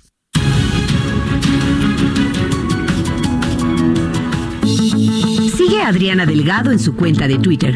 [5.58, 7.76] Sigue a Adriana Delgado en su cuenta de Twitter,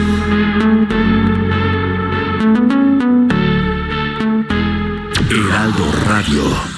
[5.79, 6.70] Radio.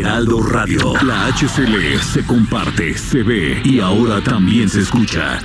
[0.00, 0.92] Heraldo Radio.
[1.04, 5.38] La HCL se comparte, se ve y ahora también se escucha.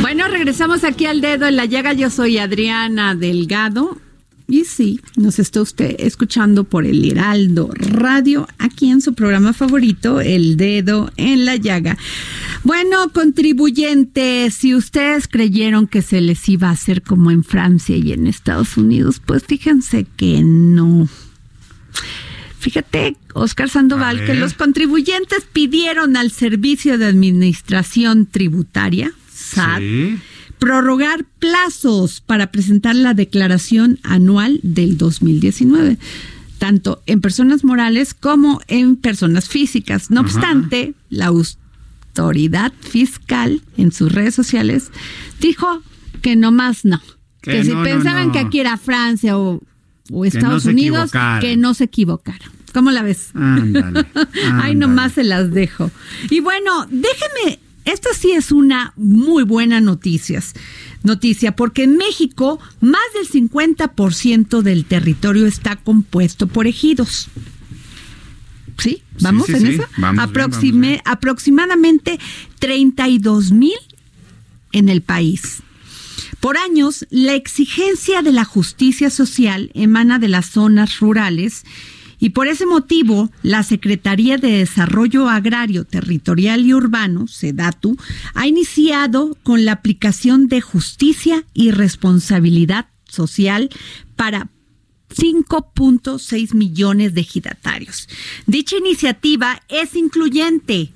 [0.00, 1.92] Bueno, regresamos aquí al dedo en la llaga.
[1.92, 3.98] Yo soy Adriana Delgado.
[4.50, 10.22] Y sí, nos está usted escuchando por el Heraldo Radio, aquí en su programa favorito,
[10.22, 11.98] El Dedo en la Llaga.
[12.64, 18.12] Bueno, contribuyentes, si ustedes creyeron que se les iba a hacer como en Francia y
[18.12, 21.06] en Estados Unidos, pues fíjense que no.
[22.58, 29.82] Fíjate, Oscar Sandoval, que los contribuyentes pidieron al Servicio de Administración Tributaria, SAT,
[30.58, 35.98] prorrogar plazos para presentar la declaración anual del 2019
[36.58, 40.10] tanto en personas morales como en personas físicas.
[40.10, 44.90] No obstante, la autoridad fiscal en sus redes sociales
[45.40, 45.82] dijo
[46.20, 47.00] que no más no.
[47.40, 49.62] Que, si pensaban que aquí era Francia o,
[50.24, 52.50] Estados Unidos, que no se equivocaron.
[52.74, 53.30] ¿Cómo la ves?
[53.34, 54.06] Ándale,
[54.54, 55.90] Ay, nomás se las dejo.
[56.28, 57.60] Y bueno, déjeme
[57.92, 60.42] esta sí es una muy buena noticia,
[61.02, 67.28] noticia, porque en México más del 50% del territorio está compuesto por ejidos.
[68.78, 69.02] ¿Sí?
[69.20, 69.84] ¿Vamos en eso?
[71.04, 72.20] aproximadamente
[72.60, 73.78] 32 mil
[74.72, 75.62] en el país.
[76.40, 81.64] Por años, la exigencia de la justicia social emana de las zonas rurales
[82.18, 87.96] y por ese motivo, la Secretaría de Desarrollo Agrario, Territorial y Urbano, SEDATU,
[88.34, 93.70] ha iniciado con la aplicación de justicia y responsabilidad social
[94.16, 94.50] para
[95.10, 98.08] 5.6 millones de ejidatarios.
[98.46, 100.92] Dicha iniciativa es incluyente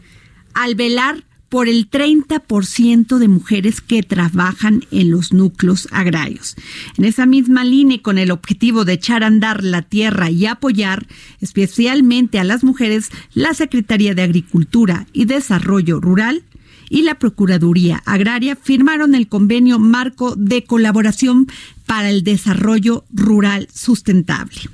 [0.55, 6.57] al velar por el 30% de mujeres que trabajan en los núcleos agrarios.
[6.97, 11.07] En esa misma línea, con el objetivo de echar a andar la tierra y apoyar
[11.43, 16.43] especialmente a las mujeres, la Secretaría de Agricultura y Desarrollo Rural
[16.89, 21.49] y la Procuraduría Agraria firmaron el convenio marco de colaboración
[21.85, 24.71] para el desarrollo rural sustentable.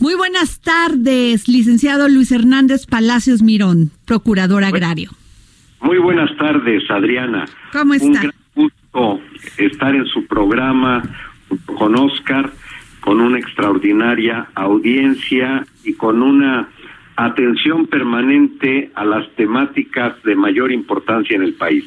[0.00, 5.10] Muy buenas tardes, licenciado Luis Hernández Palacios Mirón, procurador agrario.
[5.80, 7.46] Muy buenas tardes, Adriana.
[7.72, 8.06] ¿Cómo está?
[8.06, 9.20] Un gran gusto
[9.58, 11.02] estar en su programa
[11.78, 12.52] con Oscar,
[13.00, 16.68] con una extraordinaria audiencia y con una
[17.16, 21.84] atención permanente a las temáticas de mayor importancia en el país.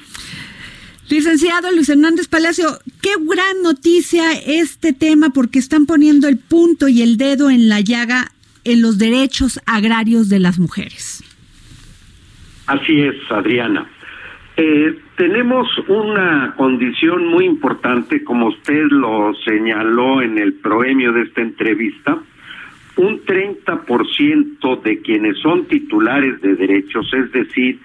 [1.09, 2.67] Licenciado Luis Hernández Palacio,
[3.01, 7.79] qué gran noticia este tema porque están poniendo el punto y el dedo en la
[7.79, 8.31] llaga
[8.63, 11.23] en los derechos agrarios de las mujeres.
[12.69, 13.87] Así es, Adriana.
[14.55, 21.41] Eh, tenemos una condición muy importante, como usted lo señaló en el proemio de esta
[21.41, 22.19] entrevista,
[22.95, 27.79] un 30% de quienes son titulares de derechos, es decir,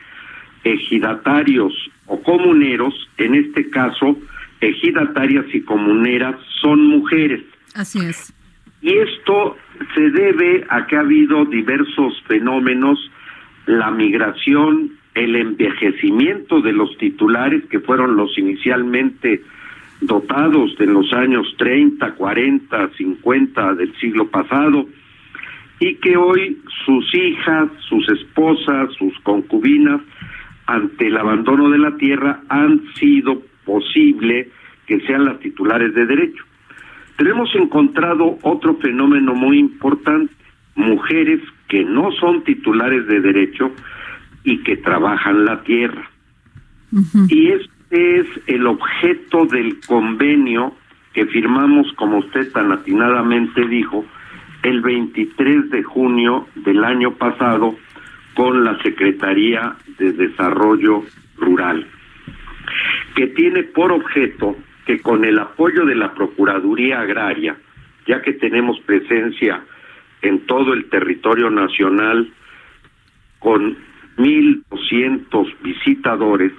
[0.64, 1.72] ejidatarios
[2.04, 4.18] o comuneros, en este caso,
[4.60, 7.42] ejidatarias y comuneras, son mujeres.
[7.74, 8.34] Así es.
[8.82, 9.56] Y esto
[9.94, 12.98] se debe a que ha habido diversos fenómenos,
[13.66, 19.42] la migración, el envejecimiento de los titulares, que fueron los inicialmente
[20.00, 24.86] dotados de los años 30, 40, 50 del siglo pasado,
[25.80, 30.00] y que hoy sus hijas, sus esposas, sus concubinas,
[30.66, 34.48] ante el abandono de la tierra, han sido posible
[34.86, 36.44] que sean las titulares de derecho.
[37.16, 40.32] Tenemos encontrado otro fenómeno muy importante,
[40.74, 41.40] mujeres
[41.74, 43.72] que no son titulares de derecho
[44.44, 46.08] y que trabajan la tierra.
[47.28, 50.72] Y este es el objeto del convenio
[51.14, 54.04] que firmamos, como usted tan atinadamente dijo,
[54.62, 57.74] el 23 de junio del año pasado
[58.34, 61.02] con la Secretaría de Desarrollo
[61.38, 61.88] Rural,
[63.16, 64.56] que tiene por objeto
[64.86, 67.56] que con el apoyo de la Procuraduría Agraria,
[68.06, 69.64] ya que tenemos presencia
[70.24, 72.32] en todo el territorio nacional
[73.38, 73.76] con
[74.16, 76.52] 1.200 visitadores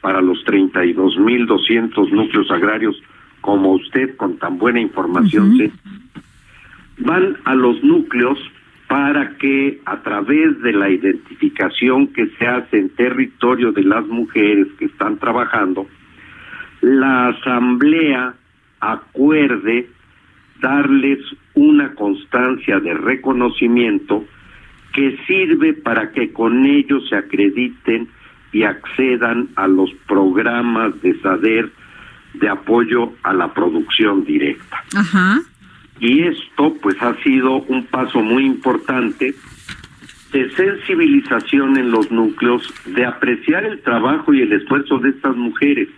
[0.00, 3.00] para los 32.200 núcleos agrarios,
[3.40, 5.56] como usted con tan buena información
[7.00, 8.38] van a los núcleos
[8.88, 14.66] para que a través de la identificación que se hace en territorio de las mujeres
[14.78, 15.86] que están trabajando,
[16.80, 18.34] la asamblea
[18.80, 19.88] acuerde
[20.60, 21.18] darles
[21.54, 24.24] una constancia de reconocimiento
[24.92, 28.08] que sirve para que con ellos se acrediten
[28.52, 31.70] y accedan a los programas de SADER
[32.34, 34.82] de apoyo a la producción directa.
[34.96, 35.40] Ajá.
[36.00, 39.34] Y esto pues ha sido un paso muy importante
[40.32, 45.88] de sensibilización en los núcleos, de apreciar el trabajo y el esfuerzo de estas mujeres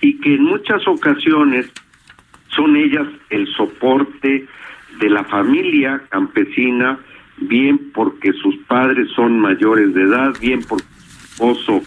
[0.00, 1.72] y que en muchas ocasiones
[2.54, 4.46] son ellas el soporte
[4.98, 6.98] de la familia campesina,
[7.38, 11.82] bien porque sus padres son mayores de edad, bien porque su esposo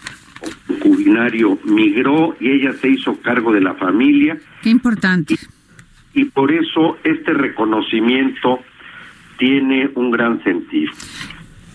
[0.67, 4.37] concubinario migró y ella se hizo cargo de la familia.
[4.61, 5.35] Qué importante.
[6.13, 8.59] Y, y por eso este reconocimiento
[9.37, 10.91] tiene un gran sentido.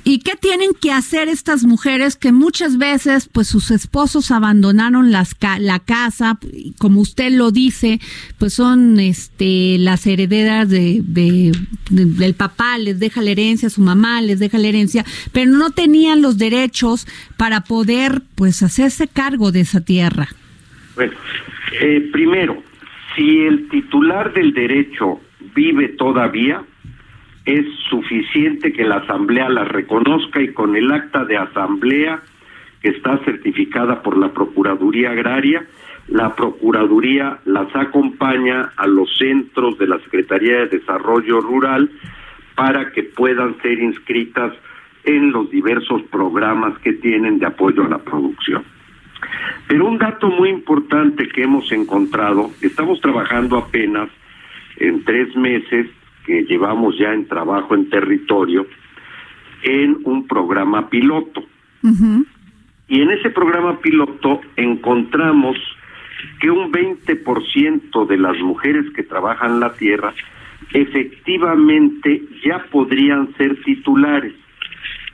[0.06, 5.34] ¿Y qué tienen que hacer estas mujeres que muchas veces pues sus esposos abandonaron las
[5.58, 6.38] la casa,
[6.78, 8.00] como usted lo dice,
[8.38, 11.52] pues son este las herederas de, de,
[11.88, 16.20] del papá, les deja la herencia, su mamá les deja la herencia, pero no tenían
[16.20, 17.06] los derechos
[17.38, 20.28] para poder pues hacerse cargo de esa tierra?
[20.96, 21.14] Bueno,
[21.80, 22.62] eh, primero,
[23.16, 25.20] si el titular del derecho
[25.54, 26.62] vive todavía,
[27.44, 32.22] es suficiente que la asamblea la reconozca y con el acta de asamblea
[32.80, 35.64] que está certificada por la Procuraduría Agraria,
[36.08, 41.90] la Procuraduría las acompaña a los centros de la Secretaría de Desarrollo Rural
[42.54, 44.52] para que puedan ser inscritas
[45.04, 48.64] en los diversos programas que tienen de apoyo a la producción.
[49.66, 54.08] Pero un dato muy importante que hemos encontrado, estamos trabajando apenas
[54.76, 55.88] en tres meses
[56.24, 58.66] que llevamos ya en trabajo en territorio
[59.62, 61.42] en un programa piloto.
[62.88, 65.56] Y en ese programa piloto encontramos
[66.40, 70.14] que un 20% de las mujeres que trabajan la tierra
[70.72, 74.34] efectivamente ya podrían ser titulares.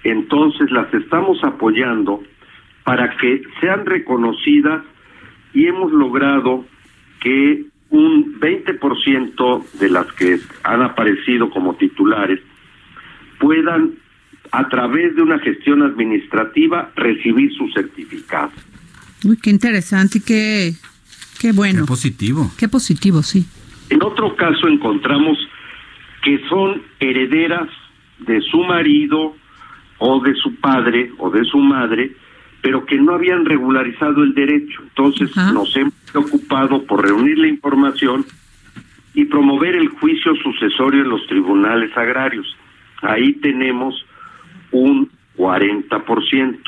[0.05, 2.23] Entonces las estamos apoyando
[2.85, 4.83] para que sean reconocidas
[5.53, 6.65] y hemos logrado
[7.21, 12.41] que un 20% de las que han aparecido como titulares
[13.38, 13.93] puedan,
[14.53, 18.53] a través de una gestión administrativa, recibir su certificado.
[19.24, 20.72] Uy, qué interesante y qué,
[21.38, 21.80] qué bueno.
[21.80, 22.51] Qué positivo.
[22.57, 23.47] Qué positivo, sí.
[23.91, 25.38] En otro caso encontramos
[26.22, 27.68] que son herederas
[28.18, 29.34] de su marido
[29.99, 32.14] o de su padre o de su madre,
[32.63, 34.83] pero que no habían regularizado el derecho.
[34.83, 38.27] Entonces nos hemos preocupado por reunir la información
[39.15, 42.57] y promover el juicio sucesorio en los tribunales agrarios.
[43.03, 44.07] Ahí tenemos
[44.71, 46.59] un 40%.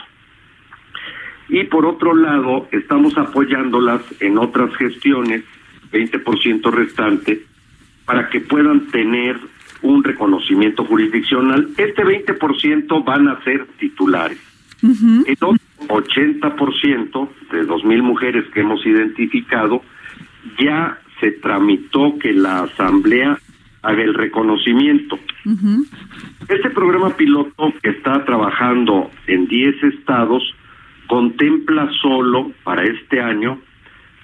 [1.48, 5.44] Y por otro lado, estamos apoyándolas en otras gestiones,
[5.92, 7.44] 20% restante,
[8.06, 9.38] para que puedan tener
[9.82, 11.68] un reconocimiento jurisdiccional.
[11.76, 14.51] Este 20% van a ser titulares.
[14.82, 15.58] El otro
[15.88, 19.82] 80% de 2.000 mujeres que hemos identificado
[20.58, 23.38] ya se tramitó que la Asamblea
[23.82, 25.18] haga el reconocimiento.
[26.48, 30.42] Este programa piloto que está trabajando en 10 estados
[31.06, 33.60] contempla solo para este año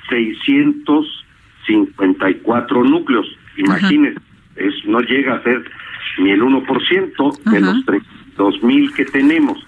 [0.08, 3.26] 654 núcleos.
[3.56, 4.18] Imagínense,
[4.56, 5.70] es, no llega a ser
[6.18, 7.84] ni el 1% de los
[8.36, 9.58] 2.000 que tenemos.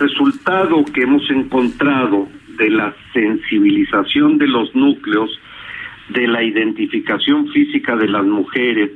[0.00, 2.26] Resultado que hemos encontrado
[2.56, 5.30] de la sensibilización de los núcleos,
[6.08, 8.92] de la identificación física de las mujeres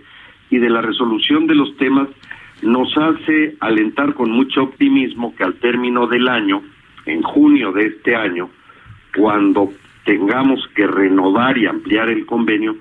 [0.48, 2.08] y de la resolución de los temas,
[2.62, 6.62] nos hace alentar con mucho optimismo que al término del año,
[7.04, 8.48] en junio de este año,
[9.14, 9.74] cuando
[10.06, 12.76] tengamos que renovar y ampliar el convenio,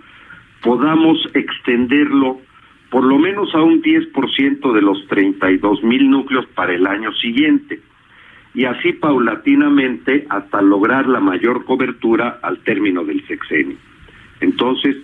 [0.61, 2.39] podamos extenderlo
[2.89, 7.82] por lo menos a un 10% de los 32 mil núcleos para el año siguiente
[8.54, 13.78] y así paulatinamente hasta lograr la mayor cobertura al término del sexenio.
[14.39, 14.97] Entonces,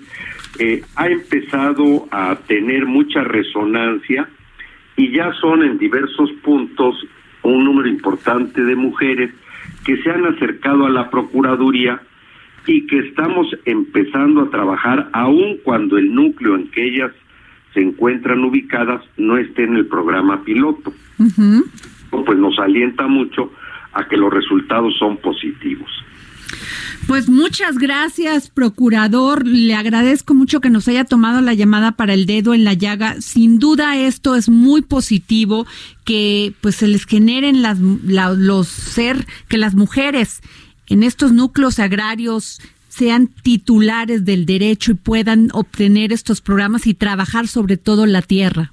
[0.59, 4.27] eh, ha empezado a tener mucha resonancia
[4.97, 6.95] y ya son en diversos puntos
[7.43, 9.31] un número importante de mujeres
[9.85, 12.01] que se han acercado a la Procuraduría
[12.67, 17.11] y que estamos empezando a trabajar aun cuando el núcleo en que ellas
[17.73, 20.93] se encuentran ubicadas no esté en el programa piloto.
[22.09, 23.51] Pues nos alienta mucho
[23.93, 25.89] a que los resultados son positivos.
[27.07, 29.47] Pues muchas gracias, procurador.
[29.47, 33.15] Le agradezco mucho que nos haya tomado la llamada para el dedo en la llaga.
[33.19, 35.65] Sin duda esto es muy positivo
[36.05, 40.41] que pues se les generen las los ser que las mujeres
[40.87, 47.47] en estos núcleos agrarios sean titulares del derecho y puedan obtener estos programas y trabajar
[47.47, 48.71] sobre todo la tierra.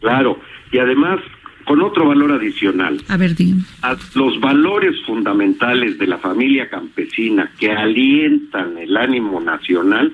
[0.00, 0.40] Claro,
[0.72, 1.20] y además
[1.68, 2.98] con otro valor adicional.
[3.08, 3.32] A ver,
[4.14, 10.10] Los valores fundamentales de la familia campesina que alientan el ánimo nacional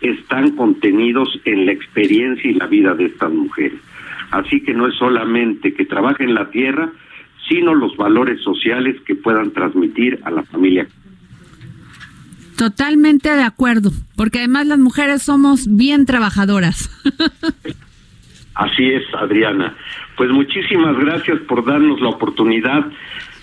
[0.00, 3.78] están contenidos en la experiencia y la vida de estas mujeres.
[4.30, 6.90] Así que no es solamente que trabajen la tierra,
[7.46, 10.88] sino los valores sociales que puedan transmitir a la familia.
[12.56, 16.90] Totalmente de acuerdo, porque además las mujeres somos bien trabajadoras.
[18.54, 19.76] Así es, Adriana.
[20.16, 22.86] Pues muchísimas gracias por darnos la oportunidad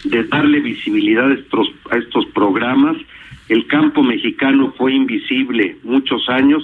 [0.04, 2.98] de darle visibilidad a estos, a estos programas.
[3.50, 6.64] El campo mexicano fue invisible muchos años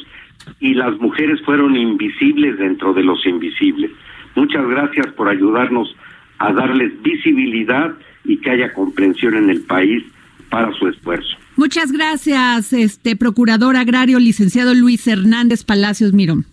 [0.60, 3.92] y las mujeres fueron invisibles dentro de los invisibles.
[4.36, 5.96] Muchas gracias por ayudarnos
[6.40, 7.94] a darles visibilidad
[8.24, 10.04] y que haya comprensión en el país
[10.50, 11.38] para su esfuerzo.
[11.56, 16.46] Muchas gracias, este procurador agrario licenciado Luis Hernández Palacios Mirón.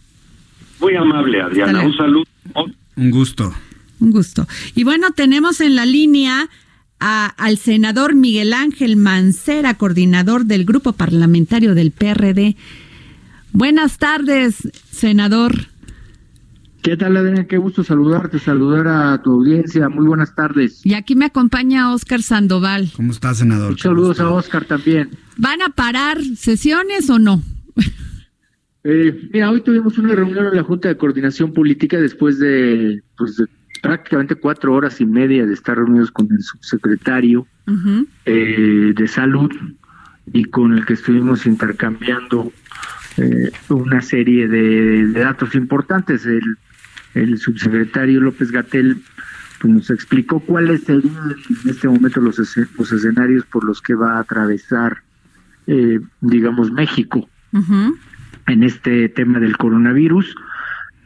[0.81, 1.87] Muy amable, Adriana.
[1.87, 2.25] Un saludo.
[2.97, 3.55] Un gusto.
[4.01, 4.47] Un gusto.
[4.75, 6.49] Y bueno, tenemos en la línea
[7.01, 12.57] a, al senador Miguel Ángel Mancera, coordinador del grupo parlamentario del PRD.
[13.53, 15.69] Buenas tardes, senador.
[16.83, 17.47] ¿Qué tal, Adriana?
[17.47, 19.89] Qué gusto saludarte, saludar a tu audiencia.
[19.89, 20.85] Muy buenas tardes.
[20.85, 22.93] Y aquí me acompaña Oscar Sandoval.
[22.95, 23.79] ¿Cómo estás, senador?
[23.79, 25.11] saludos a Oscar también.
[25.37, 27.43] ¿Van a parar sesiones o no?
[28.89, 33.43] Eh, mira, hoy tuvimos una reunión en la Junta de Coordinación Política después de, pues,
[33.83, 37.49] prácticamente cuatro horas y media de estar reunidos con el subsecretario
[38.27, 39.51] eh, de Salud
[40.33, 42.53] y con el que estuvimos intercambiando
[43.17, 46.25] eh, una serie de, de, datos importantes.
[46.25, 46.57] El
[47.17, 49.03] el subsecretario López Gatel
[49.61, 51.35] pues, nos explicó cuáles serían
[51.65, 54.99] en este momento los, los escenarios por los que va a atravesar,
[55.67, 57.29] eh, digamos, México
[58.47, 60.35] en este tema del coronavirus.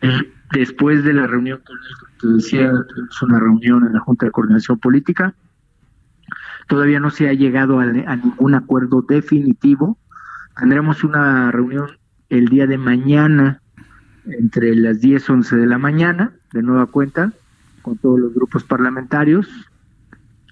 [0.03, 1.77] Eh, después de la reunión él,
[2.21, 2.73] te decía,
[3.11, 5.35] es una reunión en la Junta de Coordinación Política,
[6.71, 9.99] Todavía no se ha llegado a, a ningún acuerdo definitivo.
[10.57, 11.89] Tendremos una reunión
[12.29, 13.61] el día de mañana
[14.27, 17.33] entre las 10 y 11 de la mañana, de nueva cuenta,
[17.83, 19.49] con todos los grupos parlamentarios,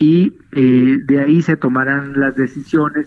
[0.00, 3.06] y eh, de ahí se tomarán las decisiones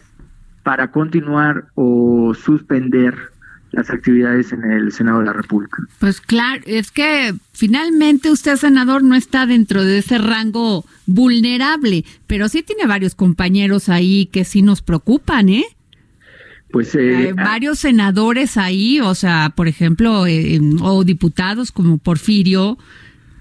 [0.63, 3.30] para continuar o suspender
[3.71, 5.77] las actividades en el Senado de la República.
[5.99, 12.49] Pues claro, es que finalmente usted, senador, no está dentro de ese rango vulnerable, pero
[12.49, 15.65] sí tiene varios compañeros ahí que sí nos preocupan, ¿eh?
[16.71, 22.77] Pues eh, varios senadores ahí, o sea, por ejemplo, eh, o diputados como Porfirio,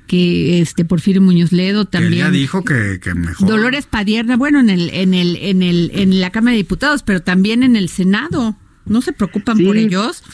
[0.09, 2.25] que este Porfirio Muñoz Ledo también.
[2.25, 3.49] ya dijo que, que, mejor.
[3.49, 7.23] Dolores Padierna, bueno, en el, en el, en el, en la Cámara de Diputados, pero
[7.23, 8.57] también en el Senado.
[8.91, 10.25] ¿No se preocupan por ellos?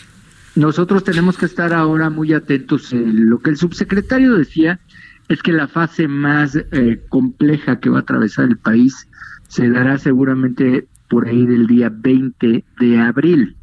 [0.55, 2.91] Nosotros tenemos que estar ahora muy atentos.
[2.91, 4.81] lo que el subsecretario decía
[5.29, 9.09] es que la fase más eh, compleja que va a atravesar el país
[9.49, 13.57] se dará seguramente por ahí del día 20 de abril.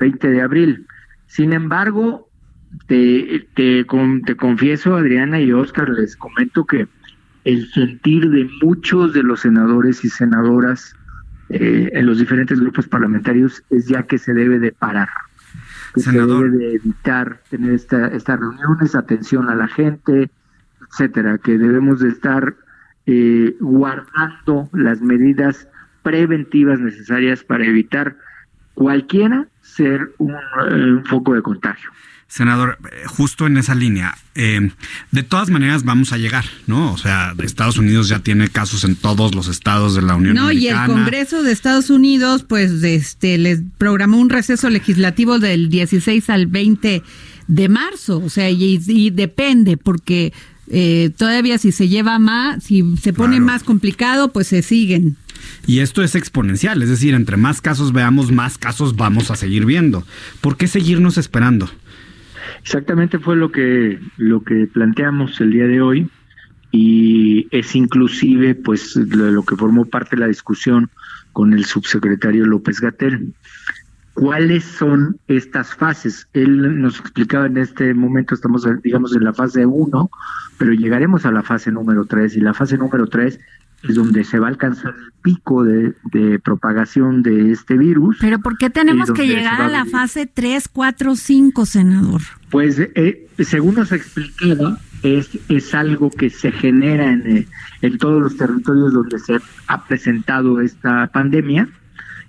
[0.00, 0.86] 20 de abril.
[1.28, 2.28] Sin embargo,
[2.88, 3.86] te, te,
[4.26, 6.88] te confieso, Adriana y Oscar, les comento que
[7.44, 10.96] el sentir de muchos de los senadores y senadoras
[11.52, 15.08] eh, en los diferentes grupos parlamentarios es ya que se debe de parar,
[15.94, 20.30] que se debe de evitar tener esta, estas reuniones, atención a la gente,
[20.88, 22.54] etcétera, que debemos de estar
[23.06, 25.68] eh, guardando las medidas
[26.02, 28.16] preventivas necesarias para evitar
[28.74, 31.90] cualquiera ser un, eh, un foco de contagio.
[32.32, 34.70] Senador, eh, justo en esa línea, eh,
[35.10, 36.90] de todas maneras vamos a llegar, ¿no?
[36.90, 40.44] O sea, Estados Unidos ya tiene casos en todos los estados de la Unión no,
[40.44, 40.86] Americana.
[40.86, 45.68] No, y el Congreso de Estados Unidos, pues, este, les programó un receso legislativo del
[45.68, 47.02] 16 al 20
[47.48, 50.32] de marzo, o sea, y, depende, porque
[50.68, 55.18] eh, todavía si se lleva más, si se pone más complicado, pues se siguen.
[55.66, 59.66] Y esto es exponencial, es decir, entre más casos veamos, más casos vamos a seguir
[59.66, 60.06] viendo.
[60.40, 61.70] ¿Por qué seguirnos esperando?
[62.60, 66.10] Exactamente fue lo que lo que planteamos el día de hoy
[66.72, 70.90] y es inclusive pues lo, que formó parte de la discusión
[71.32, 73.34] con el subsecretario López Gatel.
[74.14, 76.28] ¿Cuáles son estas fases?
[76.32, 80.10] Él nos explicaba en este momento, estamos digamos en la fase 1,
[80.58, 83.38] pero llegaremos a la fase número 3 y la fase número 3
[83.82, 85.94] es donde se va a alcanzar el pico de,
[86.44, 88.18] propagación de este virus.
[88.20, 92.20] Pero ¿por qué tenemos que llegar a, la fase 3, 4, 5, senador?
[92.50, 97.46] Pues eh, según nos explicaba, es, es algo que se genera en, eh,
[97.80, 101.68] en todos los territorios donde se ha presentado esta pandemia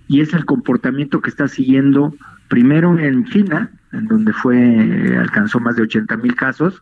[0.08, 2.16] y es el comportamiento que está siguiendo
[2.48, 6.82] primero en China, en donde fue alcanzó más de 80 mil casos,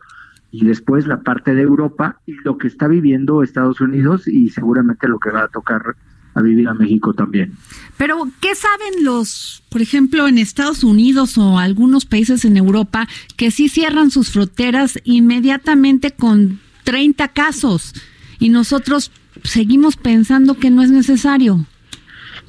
[0.52, 5.08] y después la parte de Europa y lo que está viviendo Estados Unidos y seguramente
[5.08, 5.96] lo que va a tocar
[6.34, 7.52] a vivir a México también.
[7.96, 13.50] Pero, ¿qué saben los, por ejemplo, en Estados Unidos o algunos países en Europa que
[13.50, 17.94] sí cierran sus fronteras inmediatamente con 30 casos
[18.38, 19.10] y nosotros
[19.44, 21.66] seguimos pensando que no es necesario?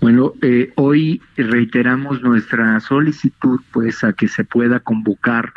[0.02, 5.54] Bueno, eh, hoy reiteramos nuestra solicitud pues a que se pueda convocar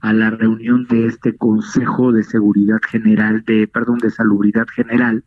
[0.00, 5.24] a la reunión de este Consejo de Seguridad General, de, perdón, de Salubridad General,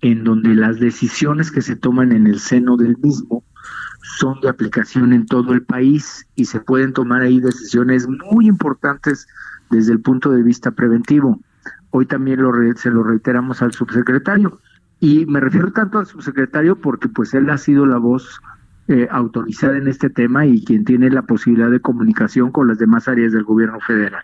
[0.00, 3.42] en donde las decisiones que se toman en el seno del mismo
[4.18, 9.26] son de aplicación en todo el país y se pueden tomar ahí decisiones muy importantes
[9.70, 11.40] desde el punto de vista preventivo.
[11.90, 14.60] Hoy también lo se lo reiteramos al subsecretario
[15.00, 18.40] y me refiero tanto al subsecretario porque pues él ha sido la voz
[18.88, 23.08] eh, autorizada en este tema y quien tiene la posibilidad de comunicación con las demás
[23.08, 24.22] áreas del gobierno federal.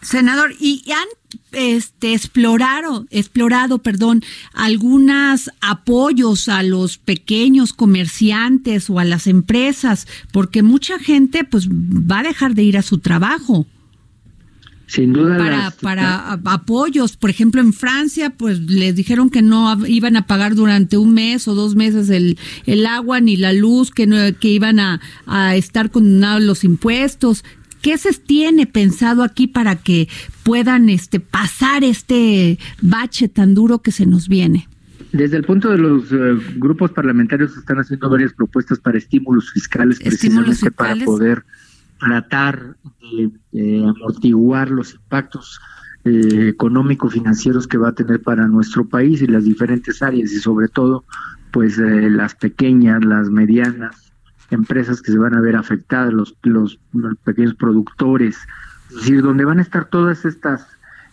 [0.00, 1.08] Senador, ¿y han
[1.52, 10.06] este, explorado, explorado, perdón, algunos apoyos a los pequeños comerciantes o a las empresas?
[10.32, 13.66] Porque mucha gente pues va a dejar de ir a su trabajo.
[14.86, 15.38] Sin duda.
[15.38, 20.54] Para, para apoyos, por ejemplo, en Francia, pues les dijeron que no iban a pagar
[20.54, 24.48] durante un mes o dos meses el, el agua ni la luz, que, no, que
[24.48, 27.44] iban a, a estar condenados los impuestos.
[27.80, 30.08] ¿Qué se tiene pensado aquí para que
[30.42, 34.68] puedan este, pasar este bache tan duro que se nos viene?
[35.12, 36.16] Desde el punto de los eh,
[36.56, 41.44] grupos parlamentarios están haciendo varias propuestas para estímulos fiscales, precisamente para poder
[41.98, 42.76] tratar
[43.52, 45.60] de, amortiguar los impactos
[46.04, 50.68] eh, económico-financieros que va a tener para nuestro país y las diferentes áreas y sobre
[50.68, 51.04] todo
[51.52, 54.12] pues eh, las pequeñas, las medianas
[54.50, 56.78] empresas que se van a ver afectadas, los, los,
[57.24, 58.36] pequeños productores,
[58.90, 60.66] es decir, donde van a estar todas estas,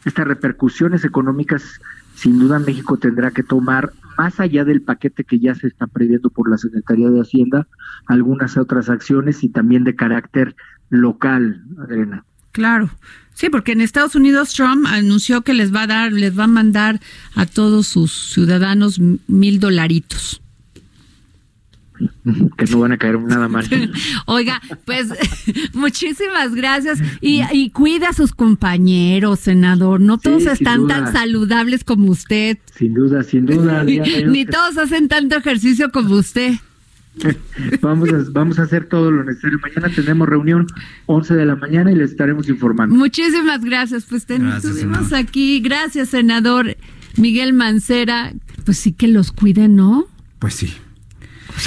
[0.05, 1.79] estas repercusiones económicas,
[2.21, 6.29] sin duda México tendrá que tomar más allá del paquete que ya se está previendo
[6.29, 7.67] por la Secretaría de Hacienda,
[8.05, 10.55] algunas otras acciones y también de carácter
[10.89, 12.23] local, Adriana.
[12.51, 12.91] Claro.
[13.33, 16.47] Sí, porque en Estados Unidos Trump anunció que les va a dar, les va a
[16.47, 16.99] mandar
[17.33, 20.43] a todos sus ciudadanos mil dolaritos.
[22.57, 23.67] Que no van a caer nada mal.
[24.25, 25.09] Oiga, pues
[25.73, 30.01] muchísimas gracias y, y cuida a sus compañeros, senador.
[30.01, 32.57] No todos están tan saludables como usted.
[32.75, 33.83] Sin duda, sin duda.
[33.83, 36.53] Ni todos hacen tanto ejercicio como usted.
[37.81, 39.59] vamos, a, vamos a hacer todo lo necesario.
[39.59, 40.67] Mañana tenemos reunión
[41.07, 42.95] 11 de la mañana y les estaremos informando.
[42.95, 44.05] Muchísimas gracias.
[44.05, 45.59] Pues tenemos aquí.
[45.59, 46.77] Gracias, senador
[47.17, 48.33] Miguel Mancera.
[48.65, 50.05] Pues sí que los cuide, ¿no?
[50.39, 50.73] Pues sí.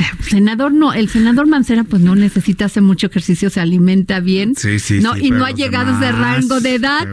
[0.29, 4.55] Senador no, el senador Mancera pues no necesita hacer mucho ejercicio, se alimenta bien.
[4.57, 7.07] Sí, sí, no, y no ha llegado a ese rango de edad.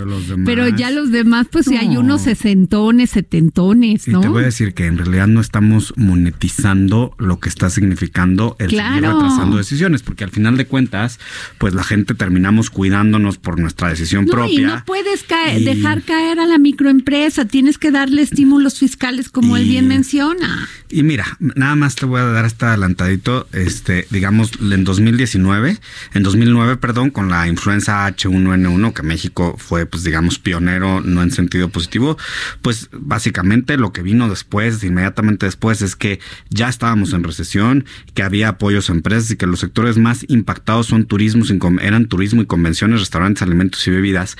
[0.45, 4.19] Pero, ya los demás, pues sí hay unos sesentones, setentones, ¿no?
[4.19, 8.55] Y te voy a decir que en realidad no estamos monetizando lo que está significando
[8.59, 11.19] el seguir retrasando decisiones, porque al final de cuentas,
[11.57, 14.59] pues la gente terminamos cuidándonos por nuestra decisión propia.
[14.59, 15.25] Y no puedes
[15.63, 20.67] dejar caer a la microempresa, tienes que darle estímulos fiscales como él bien menciona.
[20.91, 25.77] Y mira, nada más te voy a dar este adelantadito, este, digamos, en 2019,
[26.13, 31.31] en 2009, perdón, con la influenza H1N1, que México fue, pues, digamos, pionero, no en
[31.31, 32.17] sentido positivo,
[32.61, 36.19] pues, básicamente lo que vino después, inmediatamente después, es que
[36.49, 40.87] ya estábamos en recesión, que había apoyos a empresas y que los sectores más impactados
[40.87, 41.45] son turismo,
[41.81, 44.37] eran turismo y convenciones, restaurantes, alimentos y bebidas.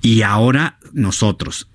[0.00, 1.68] Y ahora nosotros,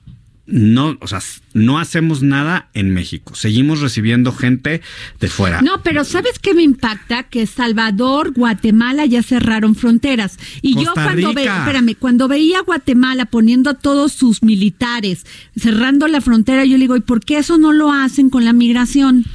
[0.47, 1.21] no, o sea,
[1.53, 3.33] no hacemos nada en México.
[3.33, 4.81] Seguimos recibiendo gente
[5.19, 5.61] de fuera.
[5.61, 7.23] No, pero ¿sabes qué me impacta?
[7.23, 10.37] Que Salvador, Guatemala ya cerraron fronteras.
[10.61, 15.25] Y yo cuando veía, espérame, cuando veía Guatemala poniendo a todos sus militares
[15.57, 18.53] cerrando la frontera, yo le digo, ¿y por qué eso no lo hacen con la
[18.53, 19.25] migración?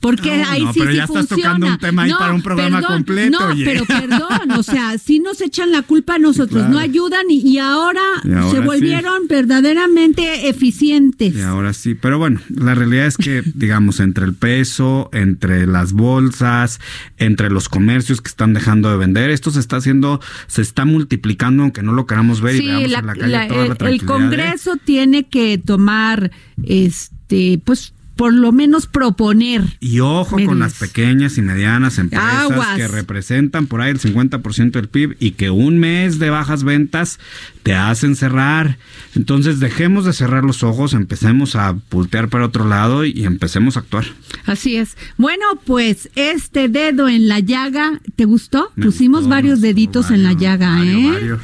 [0.00, 3.38] Porque ahí sí, pero ya estás tocando un tema ahí para un programa completo.
[3.38, 7.58] No, pero perdón, o sea, sí nos echan la culpa a nosotros, no ayudan y,
[7.58, 8.02] ahora,
[8.50, 11.34] se volvieron verdaderamente eficientes.
[11.34, 15.92] Y ahora sí, pero bueno, la realidad es que, digamos, entre el peso, entre las
[15.92, 16.80] bolsas,
[17.18, 21.62] entre los comercios que están dejando de vender, esto se está haciendo, se está multiplicando,
[21.62, 25.24] aunque no lo queramos ver y veamos en la calle toda la El Congreso tiene
[25.24, 26.30] que tomar,
[26.62, 29.76] este, pues por lo menos proponer.
[29.78, 34.88] Y ojo con las pequeñas y medianas empresas que representan por ahí el 50% del
[34.88, 37.20] PIB y que un mes de bajas ventas
[37.62, 38.78] te hacen cerrar.
[39.14, 43.80] Entonces dejemos de cerrar los ojos, empecemos a pultear para otro lado y empecemos a
[43.80, 44.06] actuar.
[44.46, 44.96] Así es.
[45.18, 48.72] Bueno, pues este dedo en la llaga, ¿te gustó?
[48.80, 51.36] Pusimos varios deditos en la llaga, ¿eh?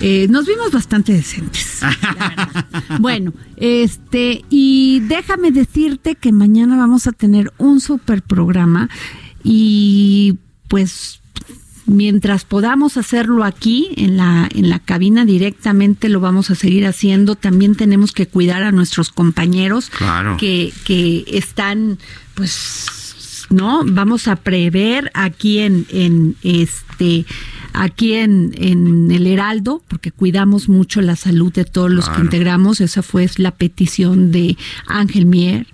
[0.00, 0.26] ¿Eh?
[0.28, 1.80] Nos vimos bastante decentes.
[3.00, 8.88] bueno, este, y déjame decirte que mañana vamos a tener un super programa
[9.42, 11.20] y pues
[11.86, 17.36] mientras podamos hacerlo aquí en la en la cabina directamente lo vamos a seguir haciendo
[17.36, 19.92] también tenemos que cuidar a nuestros compañeros
[20.36, 21.98] que que están
[22.34, 27.24] pues no vamos a prever aquí en en este
[27.76, 32.80] aquí en, en el Heraldo, porque cuidamos mucho la salud de todos los que integramos.
[32.80, 34.56] Esa fue la petición de
[34.86, 35.66] Ángel Mier.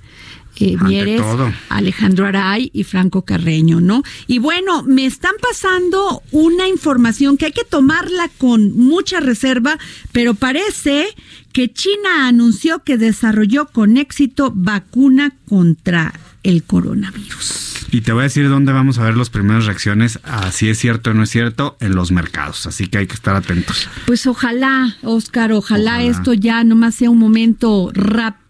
[0.57, 1.23] Eh, Mieres,
[1.71, 4.03] Alejandro Aray y Franco Carreño, ¿no?
[4.27, 9.79] Y bueno, me están pasando una información que hay que tomarla con mucha reserva,
[10.13, 11.07] pero parece
[11.53, 17.87] que China anunció que desarrolló con éxito vacuna contra el coronavirus.
[17.91, 20.79] Y te voy a decir dónde vamos a ver las primeras reacciones a si es
[20.79, 22.67] cierto o no es cierto en los mercados.
[22.67, 23.89] Así que hay que estar atentos.
[24.07, 27.93] Pues ojalá, Oscar, ojalá, esto ya nomás sea un momento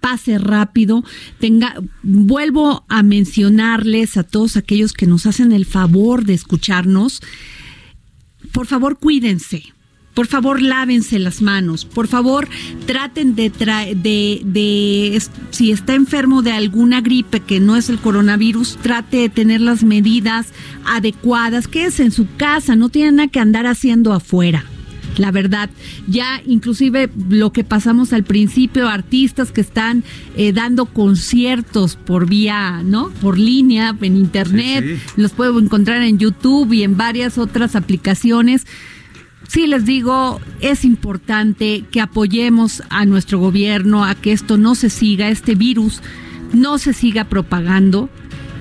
[0.01, 1.03] pase rápido.
[1.40, 7.20] Tenga, vuelvo a mencionarles a todos aquellos que nos hacen el favor de escucharnos.
[8.53, 9.72] Por favor, cuídense
[10.15, 11.85] por favor, lávense las manos.
[11.85, 12.49] Por favor,
[12.87, 18.79] traten de, de, de, si está enfermo de alguna gripe que no es el coronavirus,
[18.83, 20.49] trate de tener las medidas
[20.85, 21.67] adecuadas.
[21.67, 24.65] Quédese en su casa, no tiene nada que andar haciendo afuera.
[25.19, 25.69] La verdad,
[26.09, 30.05] ya inclusive lo que pasamos al principio, artistas que están
[30.37, 33.11] eh, dando conciertos por vía, ¿no?
[33.21, 34.85] Por línea, en internet,
[35.17, 38.67] los puedo encontrar en YouTube y en varias otras aplicaciones
[39.49, 44.90] sí les digo, es importante que apoyemos a nuestro gobierno a que esto no se
[44.90, 46.03] siga, este virus
[46.53, 48.09] no se siga propagando.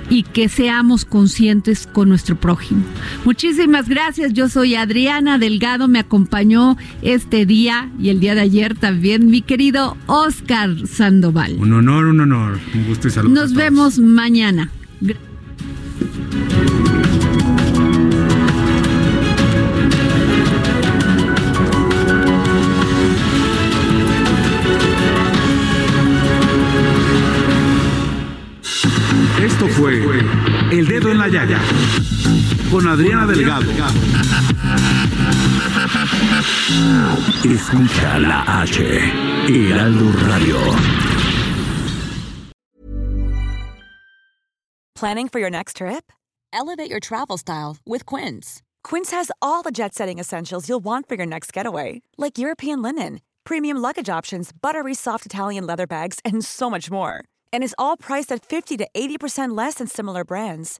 [0.10, 2.84] y que seamos conscientes con nuestro prójimo.
[3.24, 4.34] Muchísimas gracias.
[4.34, 5.88] Yo soy Adriana Delgado.
[5.88, 11.56] Me acompañó este día y el día de ayer también mi querido Oscar Sandoval.
[11.60, 12.60] Un honor, un honor.
[12.76, 13.34] Un gusto y saludos.
[13.34, 14.70] Nos vemos mañana.
[31.22, 31.60] La Yaya
[32.72, 33.70] con Adriana Delgado.
[37.44, 38.82] Escucha la H,
[39.48, 40.58] Heraldo Radio.
[44.96, 46.12] Planning for your next trip?
[46.52, 48.64] Elevate your travel style with Quince.
[48.84, 52.82] Quince has all the jet setting essentials you'll want for your next getaway, like European
[52.82, 57.24] linen, premium luggage options, buttery soft Italian leather bags, and so much more.
[57.54, 60.80] And is all priced at 50 to 80% less than similar brands.